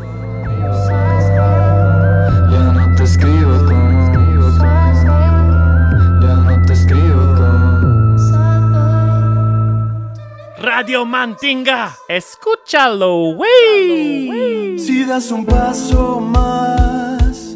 Ya 2.51 2.73
no 2.73 2.95
te 2.97 3.03
escribo 3.03 3.57
como 3.65 3.91
Ya 6.21 6.35
no 6.35 6.65
te 6.65 6.73
escribo 6.73 7.35
como 7.35 7.71
Radio 10.57 11.05
Mandinga, 11.05 11.95
escúchalo, 12.09 13.29
wey. 13.37 14.77
Si 14.77 15.05
das 15.05 15.31
un 15.31 15.45
paso 15.45 16.19
más, 16.19 17.55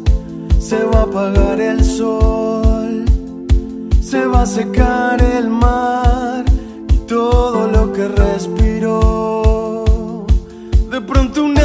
se 0.58 0.82
va 0.84 1.00
a 1.00 1.02
apagar 1.02 1.60
el 1.60 1.84
sol, 1.84 3.04
se 4.00 4.26
va 4.26 4.42
a 4.42 4.46
secar 4.46 5.22
el 5.22 5.50
mar 5.50 6.44
y 6.88 6.96
todo 7.06 7.68
lo 7.68 7.75
pronto 11.06 11.55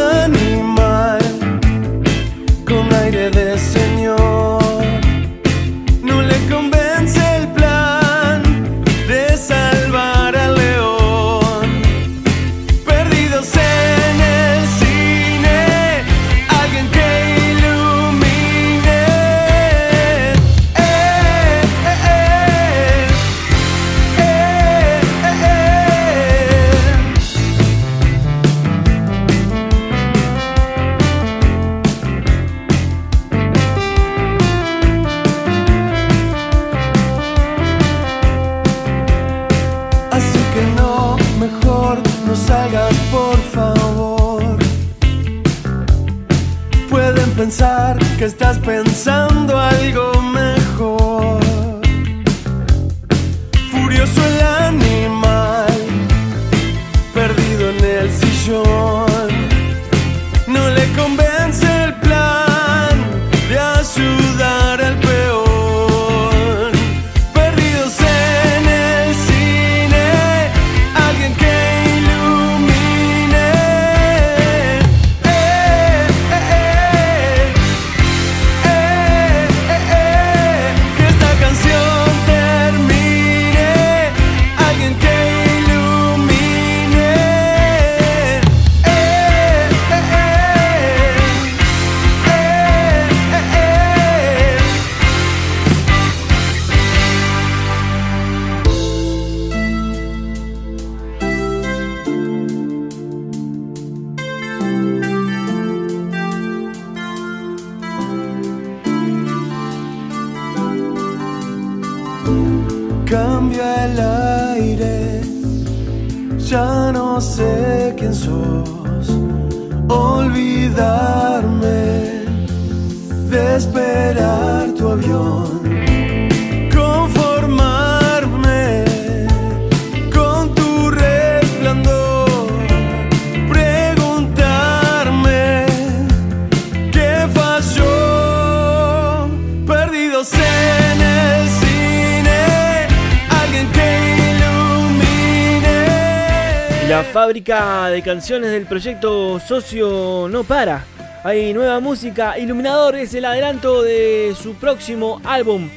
La 146.91 147.05
fábrica 147.05 147.87
de 147.87 148.01
canciones 148.01 148.51
del 148.51 148.65
proyecto 148.65 149.39
Socio 149.39 150.27
no 150.29 150.43
para. 150.43 150.83
Hay 151.23 151.53
nueva 151.53 151.79
música. 151.79 152.37
Iluminador 152.37 152.97
es 152.97 153.13
el 153.13 153.23
adelanto 153.23 153.81
de 153.81 154.35
su 154.37 154.55
próximo 154.55 155.21
álbum. 155.23 155.69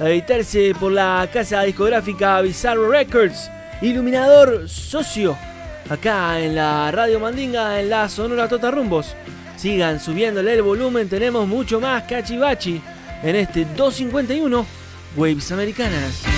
A 0.00 0.08
editarse 0.08 0.72
por 0.80 0.90
la 0.90 1.28
casa 1.30 1.60
discográfica 1.64 2.40
Bizarro 2.40 2.90
Records. 2.90 3.50
Iluminador 3.82 4.66
Socio. 4.66 5.36
Acá 5.90 6.40
en 6.40 6.54
la 6.54 6.90
Radio 6.90 7.20
Mandinga, 7.20 7.78
en 7.78 7.90
la 7.90 8.08
Sonora 8.08 8.48
Tota 8.48 8.70
Rumbos. 8.70 9.14
Sigan 9.56 10.00
subiéndole 10.00 10.54
el 10.54 10.62
volumen. 10.62 11.06
Tenemos 11.06 11.46
mucho 11.46 11.80
más 11.80 12.04
cachivachi 12.04 12.80
en 13.22 13.36
este 13.36 13.66
251 13.76 14.64
Waves 15.16 15.52
Americanas. 15.52 16.31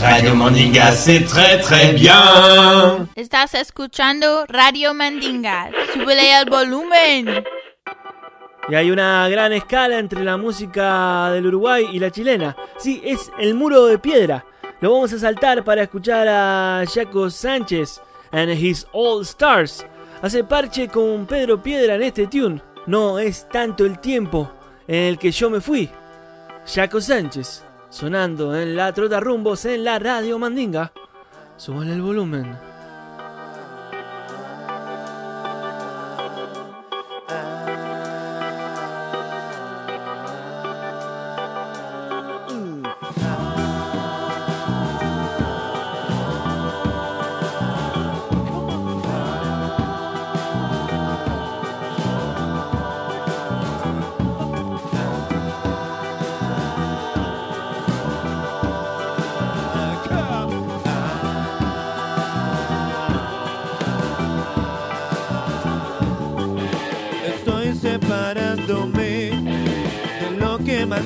Radio 0.00 0.34
Mandinga, 0.34 0.92
c'est 0.92 1.24
très 1.24 1.58
très 1.60 1.92
bien. 1.92 3.06
Estás 3.16 3.54
escuchando 3.54 4.46
Radio 4.48 4.94
Mandinga. 4.94 5.70
Súbele 5.92 6.40
el 6.40 6.48
volumen. 6.48 7.44
Y 8.68 8.74
hay 8.74 8.90
una 8.90 9.28
gran 9.28 9.52
escala 9.52 9.98
entre 9.98 10.24
la 10.24 10.38
música 10.38 11.30
del 11.32 11.46
Uruguay 11.46 11.88
y 11.92 11.98
la 11.98 12.10
chilena. 12.10 12.56
Sí, 12.78 13.02
es 13.04 13.30
el 13.38 13.54
muro 13.54 13.86
de 13.86 13.98
piedra. 13.98 14.44
Lo 14.80 14.92
vamos 14.92 15.12
a 15.12 15.18
saltar 15.18 15.62
para 15.64 15.82
escuchar 15.82 16.26
a 16.28 16.82
Jaco 16.92 17.28
Sánchez 17.28 18.00
and 18.32 18.50
his 18.50 18.86
All 18.92 19.22
Stars. 19.22 19.84
Hace 20.22 20.44
parche 20.44 20.88
con 20.88 21.26
Pedro 21.26 21.62
Piedra 21.62 21.96
en 21.96 22.02
este 22.02 22.26
tune. 22.26 22.62
No 22.86 23.18
es 23.18 23.46
tanto 23.50 23.84
el 23.84 23.98
tiempo 23.98 24.50
en 24.88 25.04
el 25.04 25.18
que 25.18 25.30
yo 25.30 25.50
me 25.50 25.60
fui. 25.60 25.90
Jaco 26.66 27.00
Sánchez, 27.00 27.64
sonando 27.90 28.56
en 28.56 28.76
la 28.76 28.92
trota 28.92 29.20
rumbos 29.20 29.64
en 29.66 29.84
la 29.84 29.98
radio 29.98 30.38
Mandinga. 30.38 30.92
Súbale 31.56 31.92
el 31.92 32.00
volumen. 32.00 32.69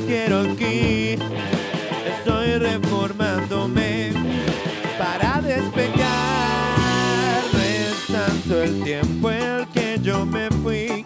Quiero 0.06 0.40
aquí. 0.40 1.16
Estoy 2.06 2.58
reformándome 2.58 4.12
para 4.98 5.40
despegarme. 5.40 6.04
Es 7.88 8.06
tanto 8.06 8.62
el 8.62 8.82
tiempo 8.82 9.30
el 9.30 9.66
que 9.68 9.98
yo 10.02 10.24
me 10.26 10.48
fui. 10.62 11.04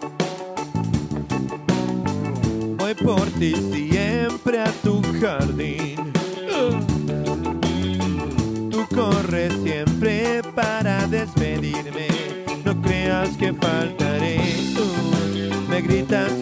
Voy 2.77 2.95
por 2.95 3.27
ti 3.39 3.55
siempre 3.73 4.61
a 4.61 4.71
tu 4.83 5.03
jardín. 5.21 6.13
Tú 8.71 8.87
corres 8.95 9.53
siempre 9.63 10.43
para 10.55 11.07
despedirme. 11.07 12.09
No 12.65 12.81
creas 12.83 13.31
que 13.37 13.53
faltaré. 13.53 14.39
Uh, 14.77 15.71
me 15.71 15.81
gritas 15.83 16.33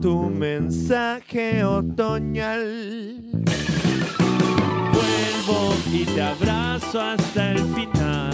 tu 0.00 0.30
mensaje 0.30 1.62
otoñal. 1.62 3.20
Vuelvo 4.92 5.74
y 5.92 6.04
te 6.04 6.22
abrazo 6.22 7.00
hasta 7.00 7.52
el 7.52 7.58
final. 7.74 8.32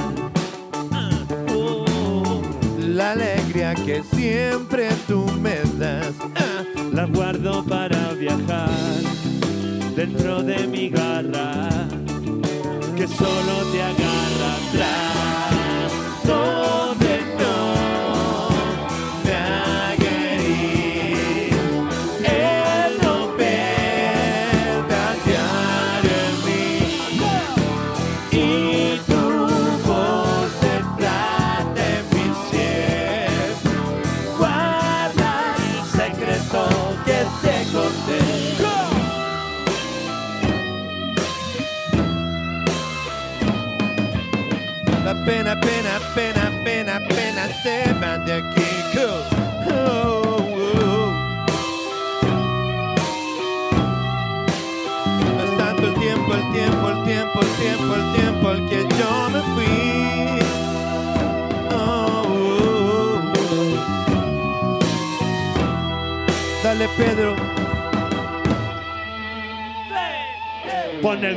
Oh, 1.54 2.42
la 2.78 3.12
alegría 3.12 3.74
que 3.74 4.02
siempre 4.14 4.88
tú 5.08 5.26
me 5.40 5.56
das, 5.78 6.14
ah, 6.36 6.64
la 6.92 7.06
guardo 7.06 7.64
para 7.64 8.12
viajar 8.12 8.70
dentro 9.96 10.42
de 10.42 10.66
mi 10.68 10.88
garra, 10.88 11.68
que 12.96 13.08
solo 13.08 13.54
te 13.72 13.82
agarra 13.82 14.54
atrás. 14.68 15.06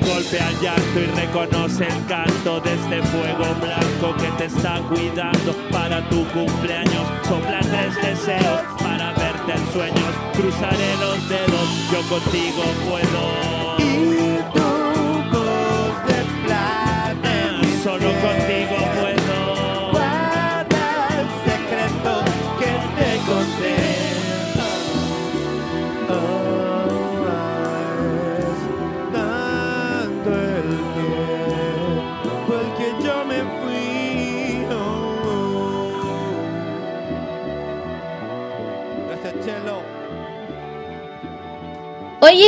Golpe 0.09 0.39
al 0.39 0.59
llanto 0.59 0.99
y 0.99 1.05
reconoce 1.05 1.85
el 1.85 2.05
canto 2.07 2.59
de 2.61 2.73
este 2.73 3.01
fuego 3.03 3.45
blanco 3.61 4.15
que 4.17 4.29
te 4.37 4.45
está 4.45 4.81
cuidando 4.89 5.53
para 5.71 6.07
tu 6.09 6.25
cumpleaños. 6.29 7.05
Sopla 7.27 7.59
tres 7.59 7.95
deseos 8.01 8.61
para 8.79 9.13
verte 9.13 9.51
en 9.53 9.73
sueños. 9.73 10.11
Cruzaré 10.33 10.95
los 10.99 11.29
dedos, 11.29 11.67
yo 11.91 12.01
contigo 12.09 12.63
puedo. 12.89 14.68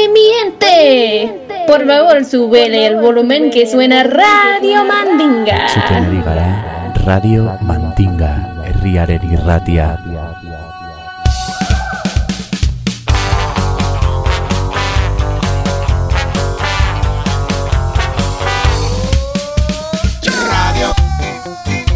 Oye, 0.01 0.09
mi 0.09 0.21
gente, 0.41 1.31
por 1.67 1.85
favor, 1.85 2.25
súbele 2.25 2.87
el 2.87 2.95
volumen 2.97 3.51
que 3.51 3.67
suena 3.67 4.01
Radio 4.03 4.83
Mandinga. 4.83 5.69
Zuten 5.69 6.05
ari 6.05 6.21
gara 6.23 6.93
Radio 7.05 7.55
Mandinga 7.61 8.63
herriaren 8.65 9.21
irratia. 9.31 9.99
Radio 20.49 20.93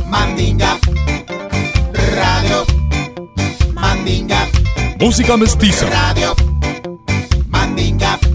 Mandinga. 0.06 0.78
Radio 2.16 2.66
Mandinga. 3.74 4.48
Música 5.00 5.38
mestiza 5.38 5.88
Radio 5.90 6.28
Mandinga. 6.36 6.55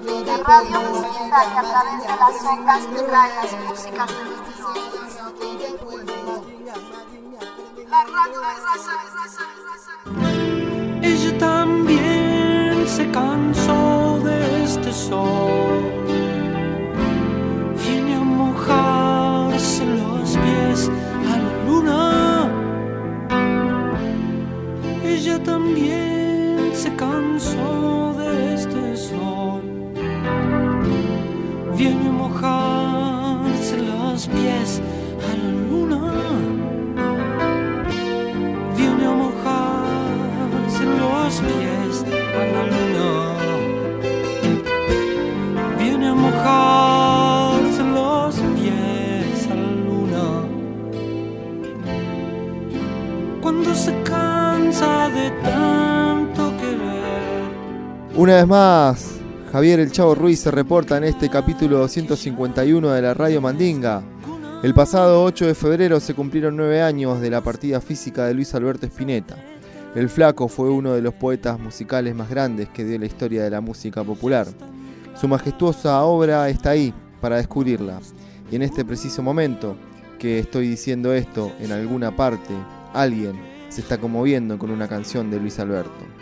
Mestiza 0.00 0.36
que 0.36 1.58
a 1.58 1.62
través 1.62 1.98
de 2.02 2.08
las 2.08 2.36
ondas 2.44 2.82
te 2.86 3.02
trae 3.02 3.30
las 3.34 3.52
músicas 3.66 4.08
del 5.58 5.76
La 7.90 8.02
radio 8.04 8.40
de 11.02 11.08
Ella 11.08 11.32
también 11.38 12.86
se 12.86 13.10
cansó 13.10 14.20
de 14.22 14.62
este 14.62 14.92
sol. 14.92 15.82
Viene 17.82 18.14
a 18.14 18.20
mojarse 18.20 19.84
los 19.84 20.36
pies 20.36 20.90
a 21.26 21.36
la 21.38 21.52
luna. 21.66 22.48
Ella 25.02 25.42
también 25.42 26.70
se 26.72 26.94
cansó 26.94 28.14
de 28.16 28.54
este 28.54 28.96
sol. 28.96 29.37
Viene 31.78 32.08
a 32.08 32.10
mojarse 32.10 33.76
los 33.76 34.26
pies 34.26 34.82
a 35.22 35.36
la 35.36 35.50
luna. 35.70 36.12
Viene 38.76 39.06
a 39.06 39.12
mojarse 39.12 40.84
los 40.84 41.40
pies 41.40 42.04
a 42.34 42.42
la 42.52 42.62
luna. 42.72 43.08
Viene 45.78 46.08
a 46.08 46.14
mojarse 46.14 47.84
los 47.84 48.34
pies 48.56 49.46
a 49.48 49.54
la 49.54 49.70
luna. 49.86 50.24
Cuando 53.40 53.72
se 53.72 54.02
cansa 54.02 55.08
de 55.10 55.30
tanto 55.44 56.52
querer. 56.56 57.52
Una 58.16 58.34
vez 58.34 58.46
más, 58.48 59.17
Javier 59.52 59.80
El 59.80 59.90
Chavo 59.90 60.14
Ruiz 60.14 60.40
se 60.40 60.50
reporta 60.50 60.98
en 60.98 61.04
este 61.04 61.30
capítulo 61.30 61.88
151 61.88 62.90
de 62.90 63.00
la 63.00 63.14
Radio 63.14 63.40
Mandinga. 63.40 64.02
El 64.62 64.74
pasado 64.74 65.24
8 65.24 65.46
de 65.46 65.54
febrero 65.54 66.00
se 66.00 66.12
cumplieron 66.12 66.54
nueve 66.54 66.82
años 66.82 67.18
de 67.22 67.30
la 67.30 67.40
partida 67.40 67.80
física 67.80 68.26
de 68.26 68.34
Luis 68.34 68.54
Alberto 68.54 68.84
Spinetta. 68.84 69.36
El 69.94 70.10
Flaco 70.10 70.48
fue 70.48 70.68
uno 70.68 70.92
de 70.92 71.00
los 71.00 71.14
poetas 71.14 71.58
musicales 71.58 72.14
más 72.14 72.28
grandes 72.28 72.68
que 72.68 72.84
dio 72.84 72.98
la 72.98 73.06
historia 73.06 73.42
de 73.42 73.48
la 73.48 73.62
música 73.62 74.04
popular. 74.04 74.46
Su 75.18 75.28
majestuosa 75.28 76.02
obra 76.02 76.46
está 76.50 76.70
ahí 76.70 76.92
para 77.22 77.36
descubrirla. 77.36 78.00
Y 78.50 78.56
en 78.56 78.62
este 78.62 78.84
preciso 78.84 79.22
momento 79.22 79.76
que 80.18 80.40
estoy 80.40 80.68
diciendo 80.68 81.14
esto, 81.14 81.52
en 81.58 81.72
alguna 81.72 82.14
parte, 82.14 82.52
alguien 82.92 83.40
se 83.70 83.80
está 83.80 83.96
conmoviendo 83.96 84.58
con 84.58 84.70
una 84.70 84.88
canción 84.88 85.30
de 85.30 85.40
Luis 85.40 85.58
Alberto. 85.58 86.17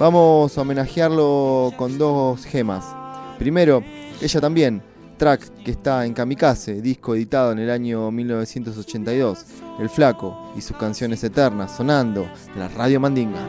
Vamos 0.00 0.56
a 0.56 0.62
homenajearlo 0.62 1.74
con 1.76 1.98
dos 1.98 2.46
gemas. 2.46 2.86
Primero, 3.38 3.84
ella 4.22 4.40
también, 4.40 4.82
track 5.18 5.42
que 5.62 5.72
está 5.72 6.06
en 6.06 6.14
Kamikaze, 6.14 6.80
disco 6.80 7.14
editado 7.14 7.52
en 7.52 7.58
el 7.58 7.70
año 7.70 8.10
1982, 8.10 9.44
El 9.78 9.90
Flaco 9.90 10.54
y 10.56 10.62
sus 10.62 10.78
canciones 10.78 11.22
eternas 11.22 11.76
sonando 11.76 12.26
en 12.54 12.60
la 12.60 12.68
Radio 12.68 12.98
Mandinga. 12.98 13.46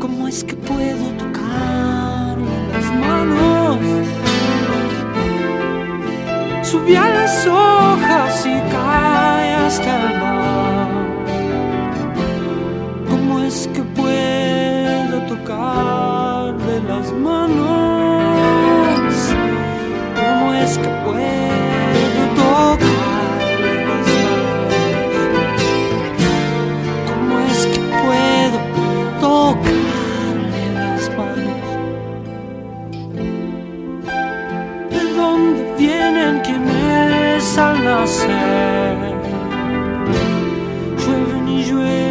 ¿Cómo 0.00 0.28
es 0.28 0.44
que 0.44 0.54
puedo 0.54 1.10
tocarle 1.18 2.68
las 2.68 2.94
manos? 3.00 3.78
Subí 6.62 6.94
a 6.94 7.08
las 7.08 7.46
hojas 7.48 8.46
y 8.46 8.60
cae 8.70 9.54
hasta 9.54 10.12
el 10.12 10.20
mar. 10.20 10.77
Puedo 15.18 15.36
tocarle 15.36 16.80
las 16.86 17.12
manos? 17.12 17.54
¿Cómo 20.14 20.54
es 20.54 20.78
que 20.78 20.88
puedo 21.04 22.22
tocarle 22.36 23.74
las 23.86 24.06
manos? 24.24 24.68
¿Cómo 27.08 27.38
es 27.40 27.66
que 27.66 27.80
puedo 28.04 28.58
tocarle 29.20 30.64
las 30.74 31.02
manos? 31.16 31.66
¿De 34.90 35.02
dónde 35.16 35.62
vienen 35.78 36.34
quienes 36.40 37.58
al 37.58 37.84
nacer? 37.84 38.98
Llueven 40.98 41.48
y 41.48 41.64
llueven 41.64 42.07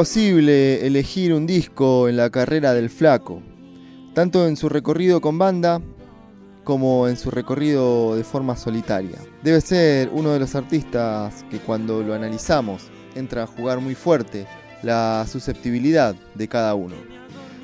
imposible 0.00 0.86
elegir 0.86 1.34
un 1.34 1.46
disco 1.46 2.08
en 2.08 2.16
la 2.16 2.30
carrera 2.30 2.72
del 2.72 2.88
flaco, 2.88 3.42
tanto 4.14 4.48
en 4.48 4.56
su 4.56 4.70
recorrido 4.70 5.20
con 5.20 5.36
banda 5.36 5.82
como 6.64 7.06
en 7.06 7.18
su 7.18 7.30
recorrido 7.30 8.16
de 8.16 8.24
forma 8.24 8.56
solitaria. 8.56 9.18
Debe 9.42 9.60
ser 9.60 10.08
uno 10.10 10.32
de 10.32 10.40
los 10.40 10.54
artistas 10.54 11.44
que 11.50 11.58
cuando 11.58 12.02
lo 12.02 12.14
analizamos 12.14 12.84
entra 13.14 13.42
a 13.42 13.46
jugar 13.46 13.80
muy 13.80 13.94
fuerte 13.94 14.46
la 14.82 15.26
susceptibilidad 15.30 16.14
de 16.34 16.48
cada 16.48 16.74
uno. 16.74 16.94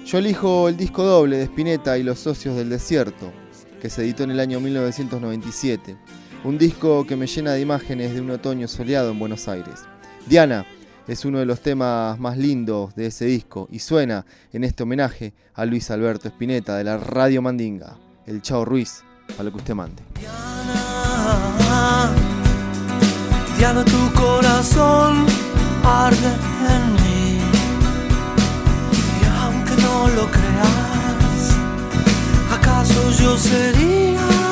Yo 0.05 0.18
elijo 0.18 0.68
el 0.68 0.76
disco 0.76 1.05
doble 1.05 1.39
de 1.39 1.45
Spinetta 1.45 1.97
y 1.97 2.03
Los 2.03 2.18
Socios 2.18 2.55
del 2.55 2.68
Desierto, 2.68 3.32
que 3.80 3.89
se 3.89 4.03
editó 4.03 4.24
en 4.24 4.32
el 4.32 4.41
año 4.41 4.61
1997. 4.61 5.97
Un 6.45 6.59
disco 6.59 7.07
que 7.07 7.16
me 7.16 7.28
llena 7.28 7.53
de 7.53 7.62
imágenes 7.62 8.12
de 8.12 8.20
un 8.20 8.30
otoño 8.30 8.68
soleado 8.68 9.11
en 9.11 9.18
Buenos 9.18 9.49
Aires. 9.49 9.84
Diana 10.26 10.66
es 11.07 11.24
uno 11.24 11.38
de 11.38 11.46
los 11.46 11.61
temas 11.61 12.18
más 12.18 12.36
lindos 12.36 12.94
de 12.96 13.07
ese 13.07 13.26
disco 13.26 13.68
y 13.70 13.78
suena 13.78 14.24
en 14.52 14.64
este 14.64 14.82
homenaje 14.82 15.34
a 15.54 15.64
Luis 15.64 15.90
Alberto 15.90 16.28
Spinetta 16.28 16.76
de 16.76 16.84
la 16.84 16.98
Radio 16.98 17.42
Mandinga. 17.42 17.96
El 18.26 18.42
Chao 18.42 18.64
Ruiz, 18.64 19.02
a 19.38 19.42
lo 19.42 19.50
que 19.52 19.59
usted 19.59 19.74
mande. 19.74 20.02
Diana, 23.57 23.84
tu 23.84 24.12
corazón 24.20 25.26
arde 25.84 26.32
en 26.68 26.92
mí. 26.94 27.40
Y 29.22 29.24
aunque 29.40 29.82
no 29.82 30.09
lo 30.09 30.30
creas, 30.30 31.57
¿acaso 32.50 33.11
yo 33.12 33.36
sería 33.38 34.45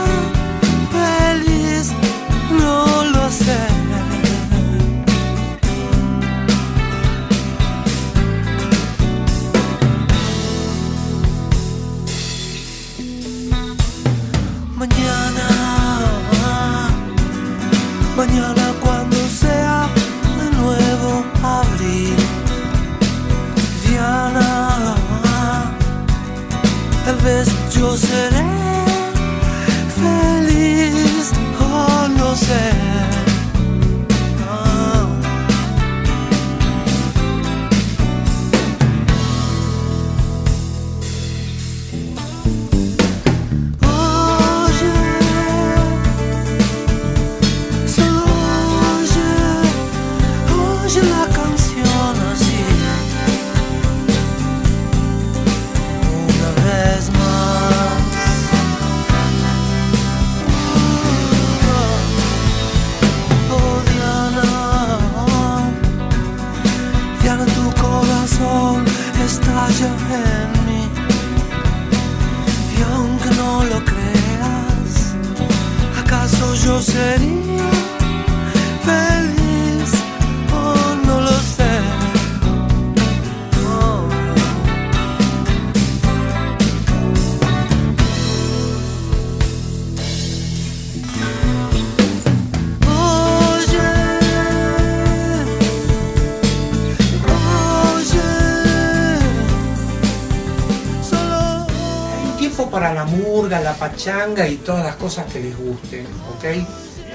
la 103.74 103.88
pachanga 103.88 104.48
y 104.48 104.56
todas 104.56 104.84
las 104.84 104.96
cosas 104.96 105.30
que 105.32 105.40
les 105.40 105.56
gusten, 105.56 106.06
¿ok? 106.36 106.66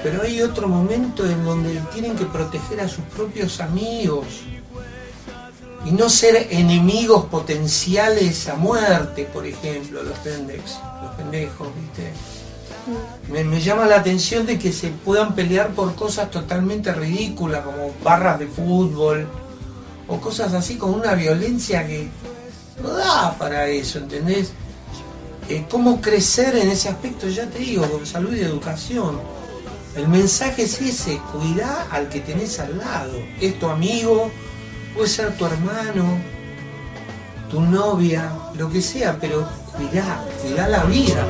Pero 0.02 0.22
hay 0.22 0.40
otro 0.42 0.68
momento 0.68 1.24
en 1.26 1.44
donde 1.44 1.80
tienen 1.92 2.16
que 2.16 2.24
proteger 2.24 2.80
a 2.80 2.88
sus 2.88 3.04
propios 3.04 3.60
amigos 3.60 4.26
y 5.84 5.92
no 5.92 6.08
ser 6.08 6.48
enemigos 6.50 7.26
potenciales 7.26 8.48
a 8.48 8.54
muerte, 8.54 9.28
por 9.32 9.46
ejemplo, 9.46 10.02
los 10.02 10.18
pendejos, 10.18 10.78
los 11.02 11.14
pendejos, 11.14 11.68
¿viste? 11.80 12.12
Me, 13.30 13.44
me 13.44 13.60
llama 13.60 13.86
la 13.86 13.96
atención 13.96 14.46
de 14.46 14.58
que 14.58 14.72
se 14.72 14.88
puedan 14.88 15.34
pelear 15.34 15.70
por 15.70 15.94
cosas 15.94 16.30
totalmente 16.30 16.92
ridículas, 16.92 17.64
como 17.64 17.92
barras 18.02 18.38
de 18.38 18.46
fútbol, 18.46 19.26
o 20.08 20.18
cosas 20.18 20.52
así 20.54 20.76
con 20.76 20.94
una 20.94 21.14
violencia 21.14 21.86
que 21.86 22.08
no 22.82 22.90
da 22.90 23.36
para 23.38 23.68
eso, 23.68 23.98
¿entendés? 23.98 24.52
Eh, 25.50 25.66
¿Cómo 25.68 26.00
crecer 26.00 26.54
en 26.54 26.70
ese 26.70 26.88
aspecto? 26.88 27.28
Ya 27.28 27.50
te 27.50 27.58
digo, 27.58 27.82
con 27.90 28.06
salud 28.06 28.32
y 28.32 28.40
educación. 28.40 29.18
El 29.96 30.06
mensaje 30.06 30.62
es 30.62 30.80
ese, 30.80 31.20
cuidá 31.32 31.88
al 31.90 32.08
que 32.08 32.20
tenés 32.20 32.60
al 32.60 32.78
lado. 32.78 33.14
Es 33.40 33.58
tu 33.58 33.66
amigo, 33.66 34.30
puede 34.94 35.08
ser 35.08 35.36
tu 35.36 35.46
hermano, 35.46 36.04
tu 37.50 37.60
novia, 37.62 38.32
lo 38.56 38.70
que 38.70 38.80
sea, 38.80 39.18
pero 39.20 39.44
cuidá, 39.76 40.24
cuidá 40.40 40.68
la 40.68 40.84
vida. 40.84 41.26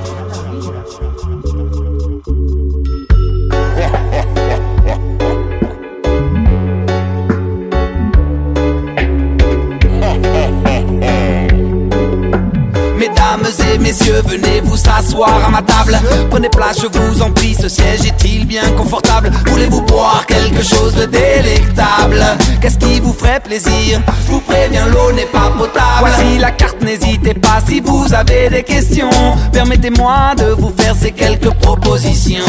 Mesdames 13.31 13.53
et 13.73 13.79
messieurs, 13.79 14.23
venez 14.27 14.61
vous 14.61 14.77
asseoir 14.93 15.47
à 15.47 15.51
ma 15.51 15.63
table. 15.63 15.97
Prenez 16.31 16.49
place, 16.49 16.81
je 16.83 16.89
vous 16.89 17.23
en 17.23 17.31
prie, 17.31 17.55
ce 17.55 17.69
siège 17.69 18.05
est-il 18.05 18.45
bien 18.45 18.69
confortable? 18.73 19.31
Voulez-vous 19.47 19.83
boire 19.83 20.27
quelque 20.27 20.65
chose 20.65 20.97
de 20.97 21.05
délectable? 21.05 22.25
Qu'est-ce 22.61 22.79
qui 22.79 22.99
vous 22.99 23.13
ferait 23.13 23.39
plaisir? 23.39 24.03
Je 24.27 24.33
vous 24.33 24.41
préviens, 24.41 24.87
l'eau 24.89 25.13
n'est 25.13 25.27
pas 25.27 25.53
potable. 25.57 26.01
Voici 26.01 26.39
la 26.39 26.51
carte, 26.51 26.83
n'hésitez 26.83 27.35
pas 27.35 27.61
si 27.65 27.79
vous 27.79 28.13
avez 28.13 28.51
des 28.51 28.65
questions. 28.65 29.11
Permettez-moi 29.53 30.35
de 30.37 30.47
vous 30.47 30.73
faire 30.77 30.97
ces 31.01 31.13
quelques 31.13 31.55
propositions. 31.55 32.45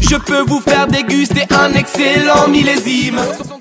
Je 0.00 0.16
peux 0.16 0.42
vous 0.46 0.60
faire 0.60 0.86
déguster 0.86 1.42
un 1.50 1.74
excellent 1.74 2.48
millésime. 2.48 3.20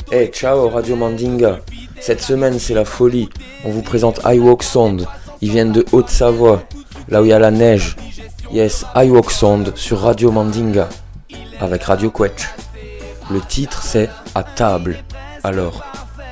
Hey, 0.10 0.28
ciao 0.28 0.70
Radio 0.70 0.96
Mandinga. 0.96 1.60
Cette 2.00 2.22
semaine, 2.22 2.58
c'est 2.58 2.74
la 2.74 2.86
folie. 2.86 3.30
On 3.66 3.72
vous 3.72 3.82
présente 3.82 4.22
iWalk 4.26 4.64
Sound. 4.64 5.06
Ils 5.44 5.52
viennent 5.52 5.74
de 5.74 5.86
Haute-Savoie, 5.92 6.64
là 7.10 7.22
où 7.22 7.26
il 7.26 7.32
y 7.32 7.34
a 7.34 7.38
la 7.38 7.52
neige. 7.52 7.98
Yes, 8.54 8.86
iWalk 8.96 9.30
Sound 9.30 9.74
sur 9.76 10.00
Radio 10.00 10.32
Mandinga, 10.32 10.88
avec 11.60 11.84
Radio 11.84 12.10
Quetch. 12.12 12.48
Le 13.30 13.42
titre, 13.42 13.82
c'est 13.84 14.10
À 14.36 14.44
table. 14.44 15.04
Alors, 15.44 15.84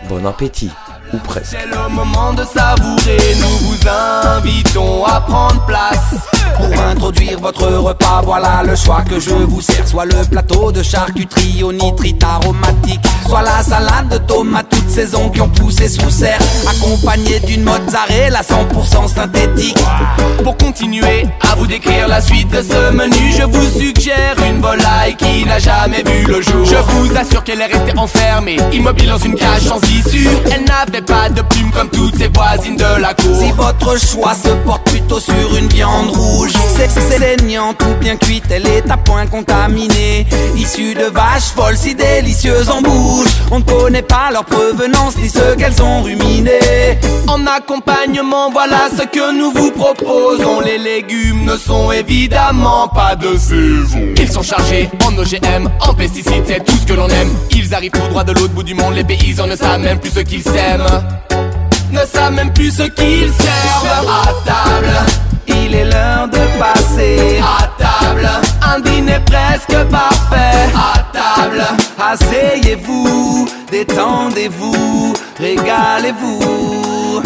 bon 0.07 0.26
appétit, 0.26 0.72
ou 1.12 1.18
presque. 1.18 1.57
C'est 1.59 1.66
le 1.66 1.89
moment 1.93 2.32
de 2.32 2.45
savourer, 2.45 3.36
nous 3.41 3.57
vous 3.68 3.86
invitons 3.86 5.03
à 5.03 5.20
prendre 5.20 5.66
place. 5.66 6.16
Pour 6.55 6.82
introduire 6.82 7.38
votre 7.39 7.68
repas, 7.68 8.22
voilà 8.24 8.64
le 8.64 8.78
choix 8.78 9.01
que 9.01 9.20
je 9.20 9.32
vous 9.32 9.59
sers. 9.59 9.86
Soit 9.86 10.05
le 10.05 10.24
plateau 10.30 10.72
de 10.72 10.82
charcuterie 10.82 11.64
au 11.64 11.74
nitrite 11.74 12.24
aromatique, 12.24 13.01
soit 13.28 13.41
la 13.41 13.62
salade 13.62 14.07
de 14.09 14.18
tomates 14.20 14.74
toute 14.92 14.96
saison 14.96 15.30
qui 15.30 15.42
ont 15.42 15.50
poussé 15.50 15.88
sous 15.88 16.10
serre, 16.10 16.39
accompagnée 16.68 17.39
d'une 17.42 17.64
mozzarella 17.64 18.42
100% 18.42 19.14
synthétique. 19.14 19.78
Pour 20.44 20.58
continuer 20.58 21.26
à 21.42 21.56
vous 21.56 21.68
décrire 21.68 22.08
la 22.08 22.22
suite 22.22 22.50
de 22.50 22.62
ce 22.62 22.92
menu, 22.92 23.34
je 23.38 23.44
vous 23.44 23.80
suggère 23.80 24.36
une 24.48 24.62
volaille 24.62 25.16
qui 25.16 25.46
n'a 25.46 25.60
jamais 25.60 26.04
vu 26.04 26.26
le 26.28 26.42
jour. 26.42 26.66
Je 26.66 26.76
vous 26.76 27.18
assure 27.18 27.44
qu'elle 27.44 27.62
est 27.62 27.68
restée 27.68 27.98
enfermée, 27.98 28.58
immobile 28.74 29.10
dans 29.10 29.18
une 29.18 29.36
cage 29.36 29.62
sans 29.62 29.82
issue. 29.89 30.28
Elle 30.52 30.66
n'avait 30.66 31.06
pas 31.06 31.30
de 31.30 31.42
plumes 31.42 31.72
comme 31.72 31.89
toutes 31.89 32.18
ses 32.18 32.28
voisines 32.28 32.78
de 32.78 33.02
la 33.02 33.14
cour. 33.14 33.36
Si 33.39 33.52
votre 33.52 34.00
choix 34.00 34.34
se 34.34 34.50
porte 34.66 34.84
plutôt 34.89 35.20
sur 35.20 35.56
une 35.58 35.68
viande 35.68 36.10
rouge, 36.10 36.54
c'est 36.76 36.89
saignant 36.89 37.52
croustillante 37.52 37.84
ou 37.84 38.00
bien 38.00 38.16
cuite, 38.18 38.46
elle 38.50 38.68
est 38.68 38.89
à 38.89 38.98
point 38.98 39.26
contaminée. 39.26 40.26
Issue 40.56 40.94
de 40.94 41.06
vaches 41.06 41.52
folles 41.56 41.78
si 41.78 41.96
délicieuses 41.96 42.70
en 42.70 42.82
bouche. 42.82 43.28
On 43.52 43.60
ne 43.60 43.64
connaît 43.64 44.02
pas 44.02 44.32
leur 44.32 44.46
provenance 44.82 45.16
ni 45.18 45.30
ce 45.30 45.56
qu'elles 45.56 45.82
ont 45.84 46.02
ruminé. 46.02 46.60
En 47.28 47.46
accompagnement, 47.46 48.52
voilà 48.52 48.90
ce 48.90 49.04
que 49.04 49.38
nous 49.38 49.52
vous 49.52 49.72
proposons. 49.72 50.62
Les 50.62 50.78
légumes 50.78 51.46
ne 51.46 51.56
sont 51.56 51.92
évidemment 51.92 52.88
pas 52.88 53.16
de 53.16 53.38
saison. 53.38 54.00
Ils 54.18 54.32
sont 54.32 54.42
chargés 54.42 54.90
en 55.06 55.16
OGM, 55.18 55.70
en 55.82 55.94
pesticides, 55.94 56.44
c'est 56.48 56.64
tout 56.64 56.76
ce 56.76 56.86
que 56.86 56.94
l'on 56.94 57.08
aime. 57.10 57.30
Ils 57.52 57.74
arrivent 57.76 57.92
tout 57.92 58.08
droit 58.10 58.24
de 58.24 58.32
l'autre 58.32 58.54
bout 58.54 58.64
du 58.64 58.74
monde, 58.74 58.96
les 58.96 59.04
paysans 59.04 59.48
ne 59.48 59.56
savent 59.56 59.82
même 59.82 60.00
plus 60.00 60.12
ce 60.12 60.22
qu'ils 60.22 60.44
sèment. 60.44 61.04
Ne 61.92 62.06
savent 62.12 62.34
même 62.34 62.52
plus 62.52 62.72
ce 62.72 62.84
qu'ils 62.84 63.32
servent. 63.32 64.08
À 64.10 64.34
table, 64.46 65.31
Il 65.56 65.76
est 65.76 65.86
l'heure 65.86 66.28
de 66.28 66.60
passer 66.60 67.39
à 67.41 67.68
table, 67.78 68.28
un 68.62 68.80
dîner 68.80 69.20
presque 69.26 69.78
parfait. 69.89 70.70
à 70.76 71.04
table. 71.12 71.64
Asseyez-vous, 71.99 73.47
détendez-vous, 73.72 75.14
régalez-vous. 75.38 77.22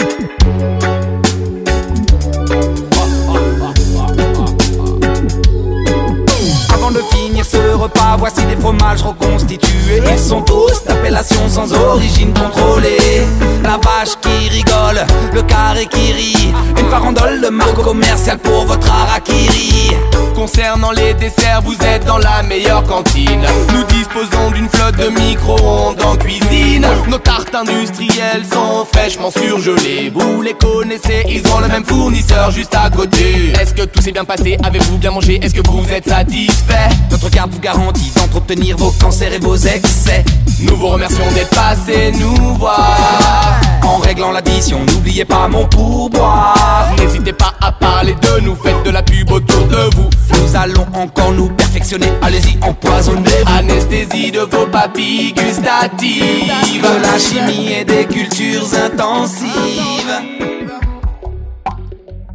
Voici 8.18 8.44
des 8.46 8.56
fromages 8.56 9.02
reconstitués. 9.02 10.02
Ils 10.12 10.20
sont 10.20 10.42
tous 10.42 10.84
d'appellation 10.88 11.48
sans 11.50 11.72
origine 11.74 12.34
contrôlée. 12.34 13.26
La 13.64 13.78
vache 13.78 14.16
qui 14.22 14.50
rigole, 14.50 15.06
le 15.34 15.42
carré 15.44 15.86
qui 15.88 16.12
rit. 16.12 16.54
Une 16.80 16.90
farandole 16.90 17.42
de 17.42 17.50
marque 17.50 17.82
commerciale 17.82 18.40
pour 18.40 18.66
votre 18.66 18.90
harakiri. 18.92 19.96
Concernant 20.36 20.92
les 20.92 21.14
desserts, 21.14 21.62
vous 21.64 21.78
êtes 21.86 22.06
dans 22.06 22.18
la 22.18 22.44
meilleure 22.44 22.84
cantine. 22.84 23.46
Nous 23.74 23.84
disposons 23.86 24.52
d'une 24.54 24.70
flotte 24.70 24.98
de 24.98 25.08
micro-ondes 25.08 26.02
en 26.04 26.16
cuisine. 26.18 26.86
Nos 27.08 27.18
tartes 27.18 27.56
industrielles 27.56 28.46
sont 28.52 28.86
fraîchement 28.92 29.32
surgelées. 29.32 30.12
Vous 30.14 30.42
les 30.42 30.54
connaissez, 30.54 31.24
ils 31.30 31.42
ont 31.54 31.60
le 31.60 31.68
même 31.68 31.86
fournisseur 31.86 32.52
juste 32.52 32.76
à 32.76 32.90
côté. 32.90 33.54
Est-ce 33.60 33.74
que 33.74 33.84
tout 33.84 34.02
s'est 34.02 34.12
bien 34.12 34.26
passé? 34.26 34.58
Avez-vous 34.64 34.98
bien 34.98 35.12
mangé? 35.12 35.40
Est-ce 35.42 35.54
que 35.54 35.68
vous 35.68 35.90
êtes 35.92 36.10
satisfait? 36.10 36.90
Notre 37.10 37.30
carte 37.30 37.52
vous 37.52 37.60
garantit 37.76 38.12
d'entretenir 38.16 38.78
vos 38.78 38.92
cancers 38.92 39.34
et 39.34 39.40
vos 39.40 39.56
excès. 39.56 40.24
Nous 40.62 40.76
vous 40.76 40.88
remercions 40.88 41.26
d'être 41.34 41.50
passés 41.50 42.12
nous 42.14 42.56
voir. 42.56 43.60
En 43.84 43.98
réglant 43.98 44.32
l'addition, 44.32 44.80
n'oubliez 44.86 45.26
pas 45.26 45.48
mon 45.48 45.66
pourboire. 45.68 46.88
N'hésitez 46.98 47.34
pas 47.34 47.54
à 47.62 47.72
parler 47.72 48.16
de 48.16 48.42
nous, 48.42 48.56
faites 48.56 48.84
de 48.84 48.90
la 48.92 49.04
pub 49.04 49.32
autour 49.32 49.66
de 49.68 49.96
vous. 49.96 50.10
Nous 50.32 50.56
allons 50.56 50.86
encore 50.94 51.32
nous 51.32 51.50
perfectionner, 51.50 52.12
allez-y, 52.22 52.58
empoisonnez-vous. 52.62 53.52
Anesthésie 53.58 54.32
de 54.32 54.40
vos 54.40 54.66
papilles 54.68 55.34
gustatives. 55.34 56.82
De 56.82 57.02
la 57.02 57.20
chimie 57.20 57.74
et 57.74 57.86
des 57.86 58.06
cultures 58.06 58.68
intensives. 58.86 60.22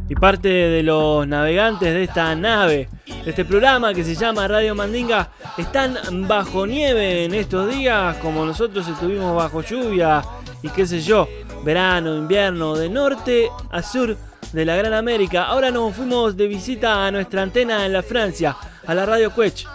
Y 0.09 0.15
parte 0.15 0.49
de 0.49 0.83
los 0.83 1.25
navegantes 1.25 1.79
de 1.79 2.03
esta 2.03 2.35
nave, 2.35 2.89
este 3.25 3.45
programa 3.45 3.93
que 3.93 4.03
se 4.03 4.15
llama 4.15 4.47
Radio 4.47 4.75
Mandinga, 4.75 5.29
están 5.57 6.27
bajo 6.27 6.65
nieve 6.65 7.25
en 7.25 7.33
estos 7.33 7.73
días, 7.73 8.17
como 8.17 8.45
nosotros 8.45 8.87
estuvimos 8.87 9.35
bajo 9.35 9.61
lluvia 9.61 10.23
y 10.63 10.69
qué 10.69 10.85
sé 10.85 11.01
yo, 11.01 11.27
verano, 11.63 12.17
invierno, 12.17 12.75
de 12.75 12.89
norte 12.89 13.49
a 13.69 13.83
sur 13.83 14.17
de 14.53 14.65
la 14.65 14.75
Gran 14.75 14.93
América. 14.93 15.45
Ahora 15.45 15.71
nos 15.71 15.95
fuimos 15.95 16.35
de 16.35 16.47
visita 16.47 17.05
a 17.05 17.11
nuestra 17.11 17.41
antena 17.41 17.85
en 17.85 17.93
la 17.93 18.03
Francia, 18.03 18.57
a 18.85 18.93
la 18.93 19.05
Radio 19.05 19.33
Quech. 19.33 19.67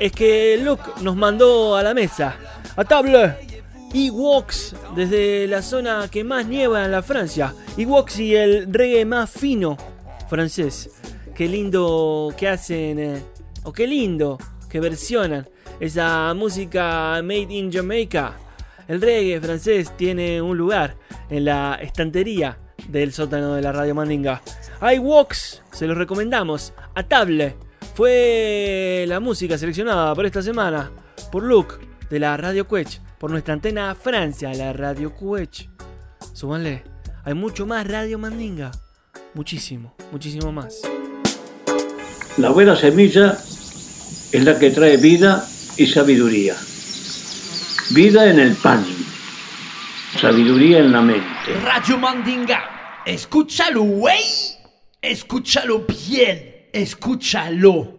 Es 0.00 0.12
que 0.12 0.58
Luke 0.62 0.82
nos 1.02 1.16
mandó 1.16 1.76
a 1.76 1.82
la 1.82 1.94
mesa, 1.94 2.36
a 2.76 2.84
table, 2.84 3.36
Ewoks 3.94 4.74
desde 4.96 5.46
la 5.46 5.62
zona 5.62 6.08
que 6.10 6.24
más 6.24 6.46
nieva 6.46 6.84
en 6.84 6.90
la 6.90 7.02
Francia. 7.02 7.54
Ewoks 7.76 8.18
y 8.18 8.34
el 8.34 8.72
reggae 8.72 9.04
más 9.04 9.30
fino 9.30 9.76
francés. 10.28 10.90
Qué 11.34 11.48
lindo 11.48 12.32
que 12.36 12.48
hacen, 12.48 12.98
eh, 12.98 13.22
o 13.64 13.72
qué 13.72 13.86
lindo 13.86 14.38
que 14.68 14.80
versionan 14.80 15.48
esa 15.80 16.32
música 16.34 17.20
made 17.22 17.52
in 17.52 17.72
Jamaica. 17.72 18.36
El 18.86 19.00
reggae 19.00 19.40
francés 19.40 19.96
tiene 19.96 20.40
un 20.40 20.56
lugar 20.56 20.96
en 21.30 21.46
la 21.46 21.78
estantería 21.80 22.58
del 22.88 23.12
sótano 23.12 23.54
de 23.54 23.62
la 23.62 23.72
Radio 23.72 23.94
Mandinga. 23.94 24.42
iWalks, 24.80 25.62
se 25.72 25.86
los 25.86 25.96
recomendamos. 25.96 26.72
A 26.94 27.02
table 27.02 27.56
fue 27.94 29.04
la 29.08 29.20
música 29.20 29.58
seleccionada 29.58 30.14
por 30.14 30.26
esta 30.26 30.42
semana 30.42 30.92
por 31.32 31.42
Luke 31.42 31.76
de 32.10 32.20
la 32.20 32.36
Radio 32.36 32.68
Quech, 32.68 33.00
por 33.18 33.30
nuestra 33.30 33.54
antena 33.54 33.94
Francia, 33.94 34.52
la 34.54 34.72
Radio 34.72 35.14
Quech. 35.16 35.70
Súbanle, 36.32 36.84
hay 37.24 37.34
mucho 37.34 37.66
más 37.66 37.86
Radio 37.86 38.18
Mandinga. 38.18 38.70
Muchísimo, 39.34 39.94
muchísimo 40.12 40.52
más. 40.52 40.82
La 42.36 42.50
buena 42.50 42.74
semilla 42.74 43.38
es 44.32 44.42
la 44.42 44.58
que 44.58 44.70
trae 44.70 44.96
vida 44.96 45.46
y 45.76 45.86
sabiduría. 45.86 46.56
Vida 47.90 48.28
en 48.28 48.40
el 48.40 48.56
pan, 48.56 48.84
sabiduría 50.20 50.78
en 50.78 50.90
la 50.90 51.00
mente. 51.00 51.54
Radio 51.62 51.96
Mandinga, 51.96 53.02
escúchalo, 53.06 53.82
güey. 53.82 54.24
Escúchalo 55.00 55.84
bien, 55.86 56.66
escúchalo. 56.72 57.98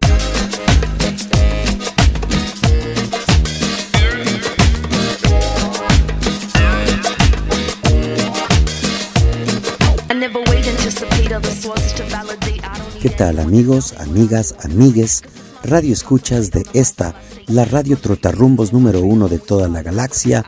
¿Qué 13.05 13.11
tal 13.11 13.37
amigos, 13.37 13.93
amigas, 13.99 14.55
amigues, 14.63 15.21
radio 15.63 15.93
escuchas 15.93 16.49
de 16.49 16.65
esta, 16.73 17.13
la 17.45 17.63
radio 17.63 17.97
trotarrumbos 17.97 18.73
número 18.73 19.01
uno 19.01 19.27
de 19.27 19.37
toda 19.37 19.67
la 19.67 19.83
galaxia, 19.83 20.43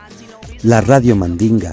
la 0.64 0.80
radio 0.80 1.14
Mandinga? 1.14 1.72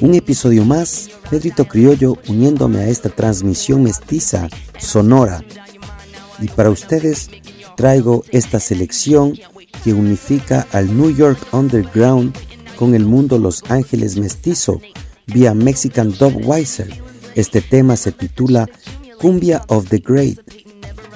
Un 0.00 0.14
episodio 0.14 0.64
más, 0.64 1.10
Pedrito 1.28 1.66
Criollo 1.66 2.16
uniéndome 2.28 2.78
a 2.78 2.88
esta 2.90 3.08
transmisión 3.08 3.82
mestiza, 3.82 4.48
sonora. 4.78 5.42
Y 6.40 6.46
para 6.46 6.70
ustedes 6.70 7.28
traigo 7.76 8.22
esta 8.30 8.60
selección 8.60 9.36
que 9.82 9.92
unifica 9.92 10.68
al 10.70 10.96
New 10.96 11.12
York 11.12 11.44
Underground 11.50 12.36
con 12.76 12.94
el 12.94 13.04
mundo 13.04 13.36
Los 13.36 13.64
Ángeles 13.68 14.16
mestizo 14.16 14.80
vía 15.26 15.54
Mexican 15.54 16.12
Dubweiser. 16.16 17.02
Este 17.34 17.60
tema 17.60 17.96
se 17.96 18.12
titula 18.12 18.68
Cumbia 19.20 19.62
of 19.68 19.90
the 19.90 19.98
Great, 19.98 20.38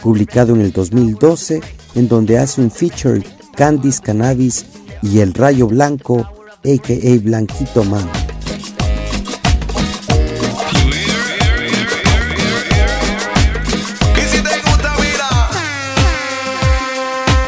publicado 0.03 0.55
en 0.55 0.61
el 0.61 0.73
2012, 0.73 1.63
en 1.95 2.07
donde 2.07 2.37
hace 2.37 2.61
un 2.61 2.71
feature 2.71 3.23
Candice 3.57 4.03
Cannabis 4.03 4.67
y 5.01 5.21
El 5.21 5.33
Rayo 5.33 5.69
Blanco, 5.69 6.19
a.k.a. 6.19 7.19
Blanquito 7.21 7.83
Man. 7.85 8.07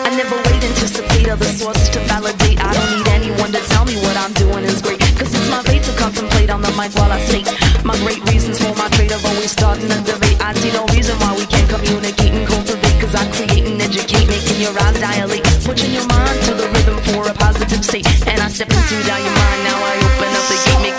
I 0.05 0.17
never 0.17 0.37
wait 0.37 0.65
anticipate 0.65 1.29
other 1.29 1.45
sources 1.45 1.91
to 1.91 2.01
validate. 2.09 2.59
I 2.61 2.73
don't 2.73 2.97
need 2.97 3.09
anyone 3.09 3.53
to 3.53 3.61
tell 3.69 3.85
me 3.85 3.97
what 3.97 4.17
I'm 4.17 4.33
doing 4.33 4.65
is 4.65 4.81
great. 4.81 5.01
Cause 5.19 5.35
it's 5.35 5.51
my 5.51 5.63
fate 5.65 5.83
to 5.83 5.93
contemplate 5.99 6.49
on 6.49 6.63
the 6.63 6.71
mic 6.71 6.95
while 6.95 7.13
I 7.13 7.21
state 7.21 7.47
my 7.85 7.97
great 7.99 8.25
reasons 8.33 8.59
for 8.59 8.75
my 8.75 8.89
trade 8.89 9.13
always. 9.13 10.26
I 10.47 10.55
see 10.55 10.71
no 10.71 10.87
reason 10.95 11.19
why 11.19 11.35
we 11.35 11.45
can't 11.47 11.69
communicate 11.69 12.31
and 12.31 12.47
cultivate. 12.47 12.95
Cause 13.03 13.19
I 13.19 13.27
create 13.35 13.67
and 13.67 13.83
educate, 13.83 14.31
making 14.31 14.63
your 14.63 14.71
eyes 14.79 14.95
dilate. 14.95 15.43
Pushing 15.67 15.91
your 15.91 16.07
mind 16.07 16.39
to 16.47 16.55
the 16.55 16.71
rhythm 16.71 17.03
for 17.11 17.27
a 17.27 17.35
positive 17.35 17.83
state. 17.83 18.07
And 18.31 18.39
I 18.39 18.47
step 18.47 18.71
into 18.71 18.95
down 19.03 19.27
your 19.27 19.35
mind. 19.35 19.61
Now 19.67 19.75
I 19.75 19.93
open 20.07 20.31
up 20.39 20.47
the 20.47 20.59
gate, 20.63 20.96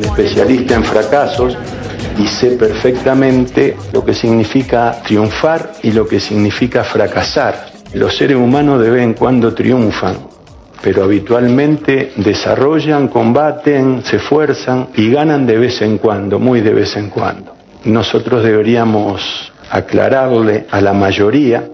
especialista 0.00 0.74
en 0.74 0.84
fracasos 0.84 1.56
y 2.18 2.26
sé 2.26 2.52
perfectamente 2.52 3.76
lo 3.92 4.04
que 4.04 4.14
significa 4.14 5.00
triunfar 5.06 5.72
y 5.82 5.92
lo 5.92 6.06
que 6.06 6.20
significa 6.20 6.84
fracasar. 6.84 7.70
Los 7.94 8.16
seres 8.16 8.36
humanos 8.36 8.82
de 8.82 8.90
vez 8.90 9.02
en 9.02 9.14
cuando 9.14 9.54
triunfan, 9.54 10.16
pero 10.82 11.04
habitualmente 11.04 12.12
desarrollan, 12.16 13.08
combaten, 13.08 14.02
se 14.04 14.16
esfuerzan 14.16 14.88
y 14.94 15.10
ganan 15.10 15.46
de 15.46 15.58
vez 15.58 15.80
en 15.82 15.98
cuando, 15.98 16.38
muy 16.38 16.60
de 16.60 16.74
vez 16.74 16.96
en 16.96 17.08
cuando. 17.08 17.54
Nosotros 17.84 18.42
deberíamos 18.42 19.52
aclararle 19.70 20.66
a 20.70 20.80
la 20.80 20.92
mayoría 20.92 21.68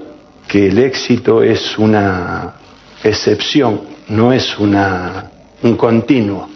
que 0.46 0.68
el 0.68 0.78
éxito 0.78 1.42
es 1.42 1.78
una 1.78 2.54
excepción, 3.02 3.80
no 4.08 4.32
es 4.32 4.58
una, 4.58 5.30
un 5.64 5.76
continuo. 5.76 6.48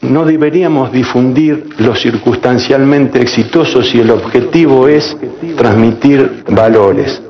No 0.00 0.24
deberíamos 0.24 0.90
difundir 0.90 1.68
lo 1.78 1.94
circunstancialmente 1.94 3.20
exitoso 3.20 3.82
si 3.82 4.00
el 4.00 4.10
objetivo 4.10 4.88
es 4.88 5.16
transmitir 5.56 6.44
valores. 6.48 7.22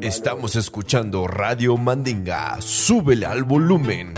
Estamos 0.00 0.54
escuchando 0.56 1.26
Radio 1.26 1.76
Mandinga. 1.76 2.56
Súbele 2.60 3.26
al 3.26 3.42
volumen. 3.44 4.14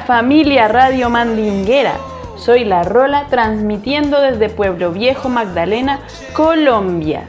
Familia 0.00 0.68
Radio 0.68 1.10
Mandinguera, 1.10 1.94
soy 2.36 2.64
La 2.64 2.82
Rola 2.82 3.26
transmitiendo 3.28 4.20
desde 4.20 4.48
Pueblo 4.48 4.90
Viejo, 4.90 5.28
Magdalena, 5.28 6.00
Colombia. 6.32 7.24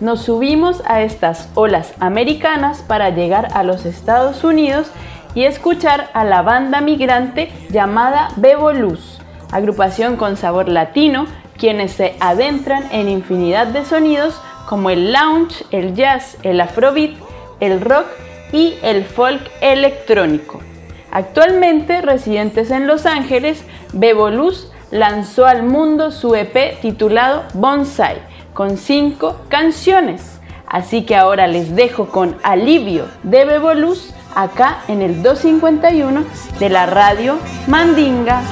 Nos 0.00 0.22
subimos 0.22 0.82
a 0.86 1.02
estas 1.02 1.48
olas 1.54 1.94
americanas 2.00 2.82
para 2.86 3.10
llegar 3.10 3.48
a 3.54 3.62
los 3.62 3.86
Estados 3.86 4.44
Unidos 4.44 4.90
y 5.34 5.44
escuchar 5.44 6.10
a 6.12 6.24
la 6.24 6.42
banda 6.42 6.80
migrante 6.80 7.52
llamada 7.70 8.30
Bebo 8.36 8.72
Luz, 8.72 9.20
agrupación 9.52 10.16
con 10.16 10.36
sabor 10.36 10.68
latino, 10.68 11.26
quienes 11.56 11.92
se 11.92 12.16
adentran 12.20 12.84
en 12.90 13.08
infinidad 13.08 13.68
de 13.68 13.84
sonidos 13.84 14.40
como 14.66 14.90
el 14.90 15.12
lounge, 15.12 15.64
el 15.70 15.94
jazz, 15.94 16.36
el 16.42 16.60
afrobeat, 16.60 17.16
el 17.60 17.80
rock 17.80 18.06
y 18.52 18.74
el 18.82 19.04
folk 19.04 19.42
electrónico. 19.60 20.60
Actualmente 21.10 22.02
residentes 22.02 22.70
en 22.70 22.86
Los 22.86 23.06
Ángeles, 23.06 23.64
Bebo 23.92 24.30
Luz 24.30 24.70
lanzó 24.90 25.46
al 25.46 25.62
mundo 25.62 26.10
su 26.10 26.34
EP 26.34 26.80
titulado 26.80 27.44
Bonsai, 27.54 28.18
con 28.54 28.76
cinco 28.76 29.36
canciones. 29.48 30.40
Así 30.66 31.04
que 31.04 31.16
ahora 31.16 31.46
les 31.46 31.74
dejo 31.74 32.08
con 32.08 32.36
Alivio 32.42 33.06
de 33.22 33.44
Bebo 33.46 33.72
Luz 33.74 34.12
acá 34.34 34.82
en 34.88 35.00
el 35.00 35.22
251 35.22 36.24
de 36.58 36.68
la 36.68 36.86
radio 36.86 37.38
Mandinga. 37.66 38.42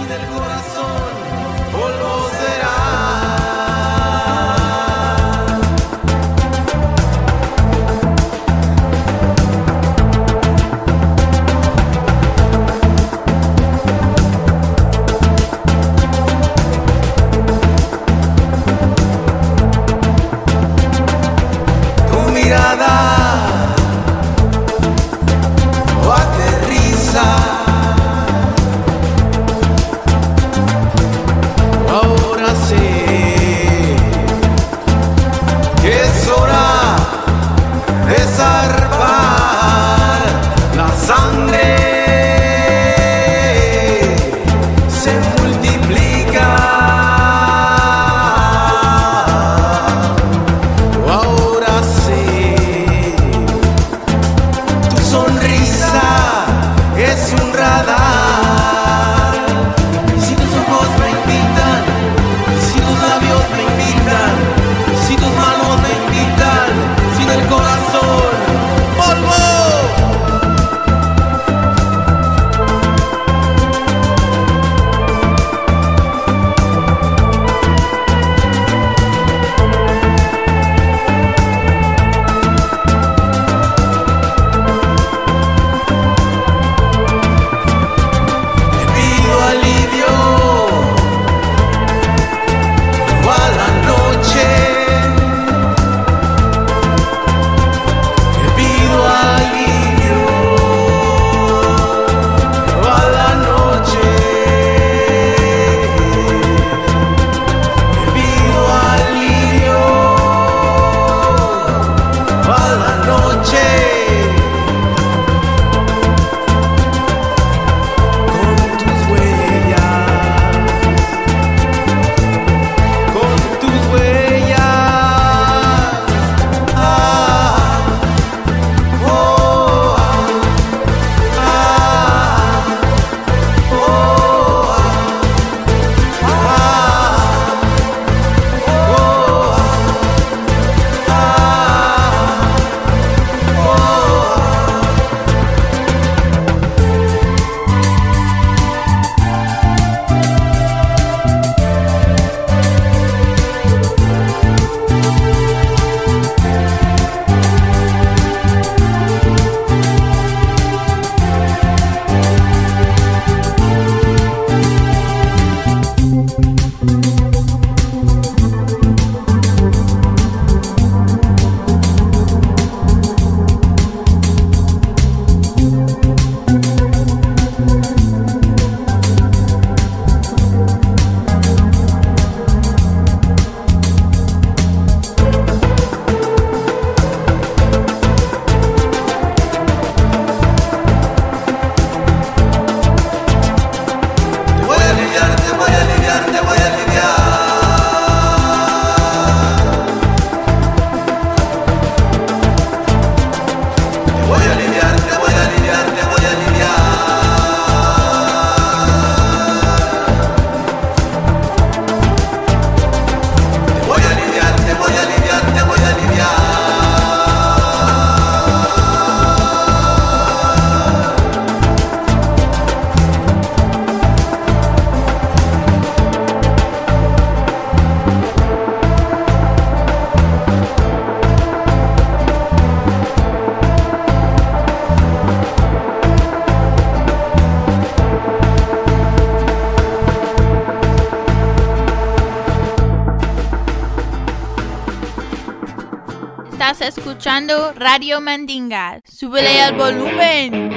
Escuchando 247.36 247.74
Radio 247.76 248.20
Mandinga. 248.22 249.00
Súbele 249.04 249.60
al 249.60 249.74
volumen. 249.74 250.70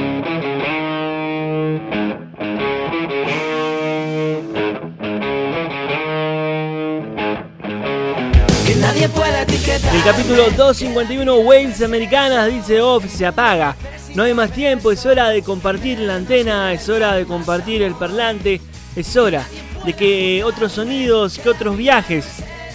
Que 8.66 8.76
nadie 8.76 9.08
pueda 9.08 9.44
etiquetar. 9.44 9.96
El 9.96 10.04
capítulo 10.04 10.50
251 10.50 11.36
Wales 11.38 11.82
Americanas 11.82 12.52
dice 12.52 12.82
off, 12.82 13.06
se 13.08 13.26
apaga. 13.26 13.78
No 14.14 14.24
hay 14.24 14.34
más 14.34 14.52
tiempo, 14.52 14.92
es 14.92 15.06
hora 15.06 15.30
de 15.30 15.42
compartir 15.42 16.00
la 16.00 16.16
antena, 16.16 16.74
es 16.74 16.90
hora 16.90 17.14
de 17.14 17.26
compartir 17.26 17.84
el 17.84 17.94
parlante, 17.94 18.60
es 18.98 19.16
hora 19.16 19.46
de 19.86 19.94
que 19.94 20.44
otros 20.44 20.74
sonidos, 20.74 21.40
que 21.40 21.50
otros 21.50 21.78
viajes 21.78 22.26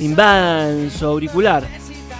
invadan 0.00 0.90
su 0.90 1.04
auricular. 1.04 1.64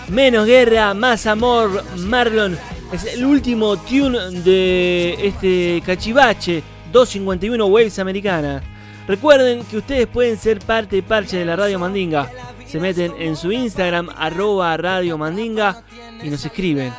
Menos 0.09 0.47
guerra, 0.47 0.93
más 0.93 1.27
amor, 1.27 1.83
Marlon. 1.97 2.59
Es 2.93 3.05
el 3.15 3.25
último 3.25 3.77
tune 3.79 4.19
de 4.43 5.17
este 5.21 5.83
cachivache 5.85 6.63
251 6.93 7.65
Waves 7.67 7.99
Americana. 7.99 8.63
Recuerden 9.09 9.65
que 9.65 9.79
ustedes 9.79 10.07
pueden 10.07 10.37
ser 10.39 10.61
parte 10.61 10.99
y 10.99 11.03
parche 11.03 11.39
de 11.39 11.45
la 11.47 11.57
Radio 11.57 11.79
Mandinga. 11.79 12.31
Se 12.67 12.79
meten 12.79 13.15
en 13.19 13.35
su 13.35 13.51
Instagram, 13.51 14.11
arroba 14.17 14.77
Radio 14.77 15.17
Mandinga, 15.17 15.83
y 16.23 16.29
nos 16.29 16.45
escriben, 16.45 16.93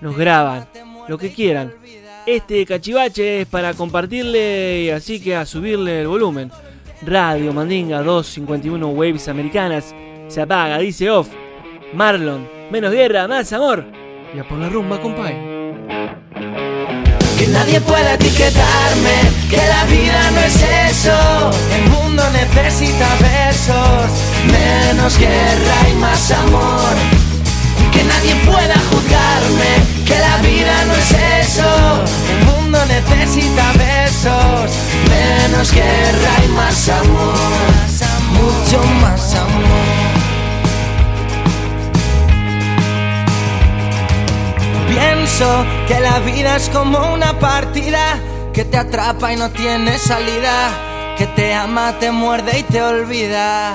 nos 0.00 0.16
graban, 0.16 0.68
lo 1.08 1.16
que 1.18 1.32
quieran. 1.32 1.72
Este 2.26 2.64
cachivache 2.66 3.42
es 3.42 3.46
para 3.46 3.74
compartirle, 3.74 4.92
así 4.92 5.20
que 5.20 5.34
a 5.34 5.46
subirle 5.46 6.02
el 6.02 6.08
volumen. 6.08 6.50
Radio 7.02 7.52
Mandinga 7.52 8.02
251 8.02 8.86
Waves 8.88 9.28
Americanas 9.28 9.94
se 10.28 10.40
apaga, 10.40 10.78
dice 10.78 11.10
off. 11.10 11.28
Marlon, 11.94 12.48
menos 12.72 12.92
guerra, 12.92 13.28
más 13.28 13.52
amor. 13.52 13.84
Y 14.34 14.38
a 14.40 14.44
por 14.44 14.58
la 14.58 14.68
rumba, 14.68 15.00
compadre. 15.00 15.36
Que 17.38 17.46
nadie 17.48 17.80
pueda 17.80 18.14
etiquetarme, 18.14 19.16
que 19.48 19.56
la 19.56 19.84
vida 19.84 20.30
no 20.32 20.40
es 20.40 20.56
eso. 20.90 21.50
El 21.72 21.90
mundo 21.90 22.24
necesita 22.32 23.06
besos, 23.20 24.10
menos 24.50 25.16
guerra 25.18 25.88
y 25.88 25.94
más 26.00 26.32
amor. 26.32 26.94
Y 27.80 27.90
que 27.96 28.02
nadie 28.02 28.34
pueda 28.44 28.74
juzgarme, 28.90 30.04
que 30.04 30.18
la 30.18 30.36
vida 30.38 30.84
no 30.86 30.94
es 30.94 31.48
eso. 31.48 32.02
El 32.32 32.44
mundo 32.46 32.78
necesita 32.86 33.72
besos, 33.78 34.72
menos 35.08 35.72
guerra 35.72 36.32
y 36.44 36.48
más 36.48 36.88
amor. 36.88 37.38
Mucho 38.32 38.82
más 39.00 39.34
amor. 39.36 40.03
Pienso 44.94 45.66
que 45.88 45.98
la 45.98 46.20
vida 46.20 46.54
es 46.54 46.68
como 46.68 47.12
una 47.12 47.36
partida 47.40 48.16
que 48.52 48.64
te 48.64 48.76
atrapa 48.76 49.32
y 49.32 49.36
no 49.36 49.50
tiene 49.50 49.98
salida, 49.98 50.70
que 51.18 51.26
te 51.26 51.52
ama, 51.52 51.98
te 51.98 52.12
muerde 52.12 52.60
y 52.60 52.62
te 52.62 52.80
olvida. 52.80 53.74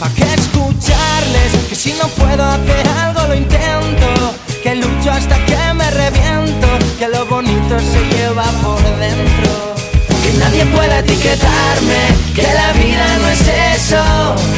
¿Para 0.00 0.14
qué 0.14 0.24
escucharles? 0.32 1.52
Que 1.68 1.74
si 1.74 1.92
no 1.92 2.08
puedo 2.08 2.42
hacer 2.42 2.88
algo 3.04 3.26
lo 3.28 3.34
intento, 3.34 4.34
que 4.62 4.74
lucho 4.76 5.10
hasta 5.10 5.36
que 5.44 5.74
me 5.74 5.90
reviento, 5.90 6.66
que 6.98 7.08
lo 7.08 7.26
bonito 7.26 7.78
se 7.78 8.00
lleva 8.16 8.44
por 8.62 8.82
dentro. 8.98 9.74
Que 10.22 10.32
nadie 10.38 10.64
pueda 10.64 11.00
etiquetarme, 11.00 12.02
que 12.34 12.42
la 12.42 12.72
vida 12.72 13.06
no 13.20 13.28
es 13.28 13.48
eso. 13.76 14.02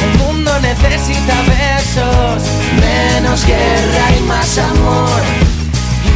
El 0.05 0.19
mundo 0.19 0.53
necesita 0.61 1.35
besos, 1.49 2.45
menos 2.81 3.45
guerra 3.45 4.17
y 4.17 4.21
más 4.23 4.59
amor. 4.59 5.44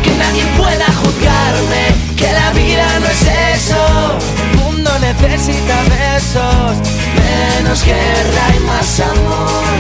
Que 0.03 0.11
nadie 0.17 0.45
pueda 0.57 0.87
juzgarme, 1.01 1.83
que 2.17 2.33
la 2.33 2.51
vida 2.53 2.87
no 3.01 3.07
es 3.07 3.23
eso. 3.57 3.83
El 4.43 4.59
mundo 4.59 4.91
necesita 5.01 5.77
besos, 5.83 6.77
menos 7.19 7.85
guerra 7.85 8.45
y 8.57 8.61
más 8.61 9.01
amor. 9.01 9.75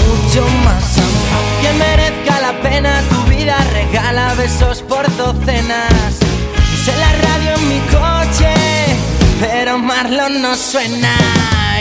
Mucho 0.00 0.42
más 0.64 0.98
amor. 0.98 1.44
Que 1.62 1.72
merezca 1.72 2.40
la 2.40 2.52
pena 2.62 3.02
tu 3.10 3.22
vida, 3.30 3.56
regala 3.72 4.34
besos 4.34 4.82
por 4.82 5.04
docenas. 5.16 6.14
Puse 6.70 6.96
la 6.96 7.12
radio 7.26 7.54
en 7.56 7.68
mi 7.68 7.80
coche, 7.80 8.54
pero 9.40 9.78
Marlon 9.78 10.40
no 10.40 10.56
suena. 10.56 11.14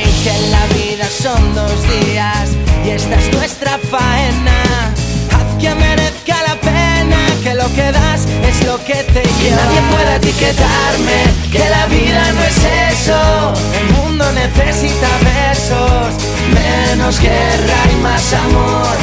Y 0.02 0.24
que 0.24 0.34
la 0.50 0.66
vida 0.78 1.06
son 1.08 1.56
dos 1.56 1.78
días, 1.84 2.50
y 2.86 2.90
esta 2.90 3.16
es 3.16 3.34
nuestra 3.34 3.78
faena. 3.78 4.60
Haz 5.32 5.62
que 5.62 5.74
merezca 5.76 6.36
la 6.48 6.56
pena, 6.56 6.99
que 7.42 7.54
lo 7.54 7.68
que 7.74 7.92
das 7.92 8.26
es 8.44 8.66
lo 8.66 8.78
que 8.84 8.96
te 8.96 9.22
lleva. 9.22 9.40
Que 9.42 9.52
nadie 9.52 9.82
pueda 9.94 10.16
etiquetarme, 10.16 11.20
que 11.52 11.70
la 11.70 11.86
vida 11.88 12.32
no 12.34 12.42
es 12.44 12.58
eso. 12.94 13.54
El 13.80 13.94
mundo 13.96 14.26
necesita 14.34 15.08
besos, 15.24 16.14
menos 16.54 17.20
guerra 17.20 17.80
y 17.94 17.96
más 18.02 18.34
amor. 18.34 18.96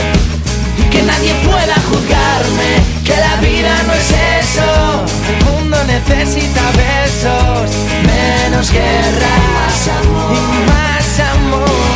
Y 0.78 0.82
que 0.90 1.02
nadie 1.02 1.34
pueda 1.44 1.76
juzgarme, 1.88 2.70
que 3.04 3.16
la 3.16 3.36
vida 3.36 3.74
no 3.86 3.92
es 3.94 4.10
eso. 4.40 5.04
El 5.30 5.44
mundo 5.44 5.76
necesita 5.84 6.62
besos, 6.84 7.70
menos 8.04 8.70
guerra 8.70 9.30
y 9.44 9.48
más 9.56 9.88
amor. 9.98 10.32
Y 10.32 10.70
más 10.70 11.20
amor. 11.20 11.95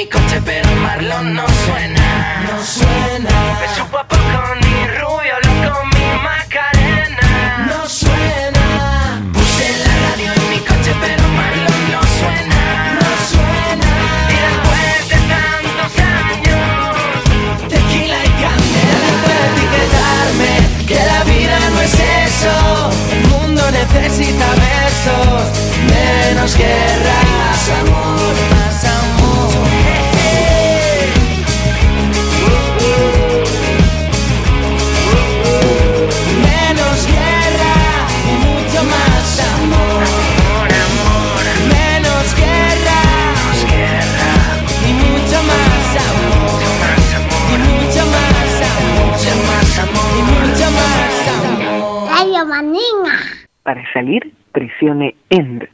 Mi 0.00 0.08
coche, 0.08 0.40
pero 0.46 0.70
Marlon 0.76 1.34
no 1.34 1.46
suena. 1.64 2.06
No 2.48 2.56
suena. 2.64 3.34
Me 3.60 3.68
supo 3.76 3.98
a 3.98 4.04
poco 4.08 4.40
ni 4.62 4.76
rubio, 4.98 5.34
loco 5.46 5.84
mi 5.92 6.06
Macarena. 6.26 7.28
No 7.68 7.86
suena. 7.86 8.66
Puse 9.34 9.66
la 9.84 9.94
radio 10.04 10.30
en 10.38 10.44
mi 10.52 10.60
coche, 10.70 10.92
pero 11.02 11.24
Marlon 11.38 11.82
no 11.92 12.00
suena. 12.18 12.60
No 12.98 13.10
suena. 13.30 13.90
Y 14.34 14.36
después 14.46 14.98
de 15.12 15.18
tantos 15.34 15.92
años, 16.24 16.92
tequila 17.68 18.18
y 18.24 18.32
candela. 18.42 19.10
Puede 19.24 19.44
etiquetarme, 19.52 20.52
que 20.88 20.98
la 21.12 21.20
vida 21.24 21.56
no 21.74 21.80
es 21.88 21.96
eso. 22.24 22.54
El 23.16 23.22
mundo 23.32 23.62
necesita 23.70 24.46
besos, 24.64 25.42
menos 25.92 26.56
guerra 26.56 27.16
más 27.40 27.62
amor, 27.80 28.34
más 28.54 28.84
amor. 28.84 28.99
Para 53.70 53.84
salir, 53.92 54.32
presione 54.50 55.14
END. 55.28 55.68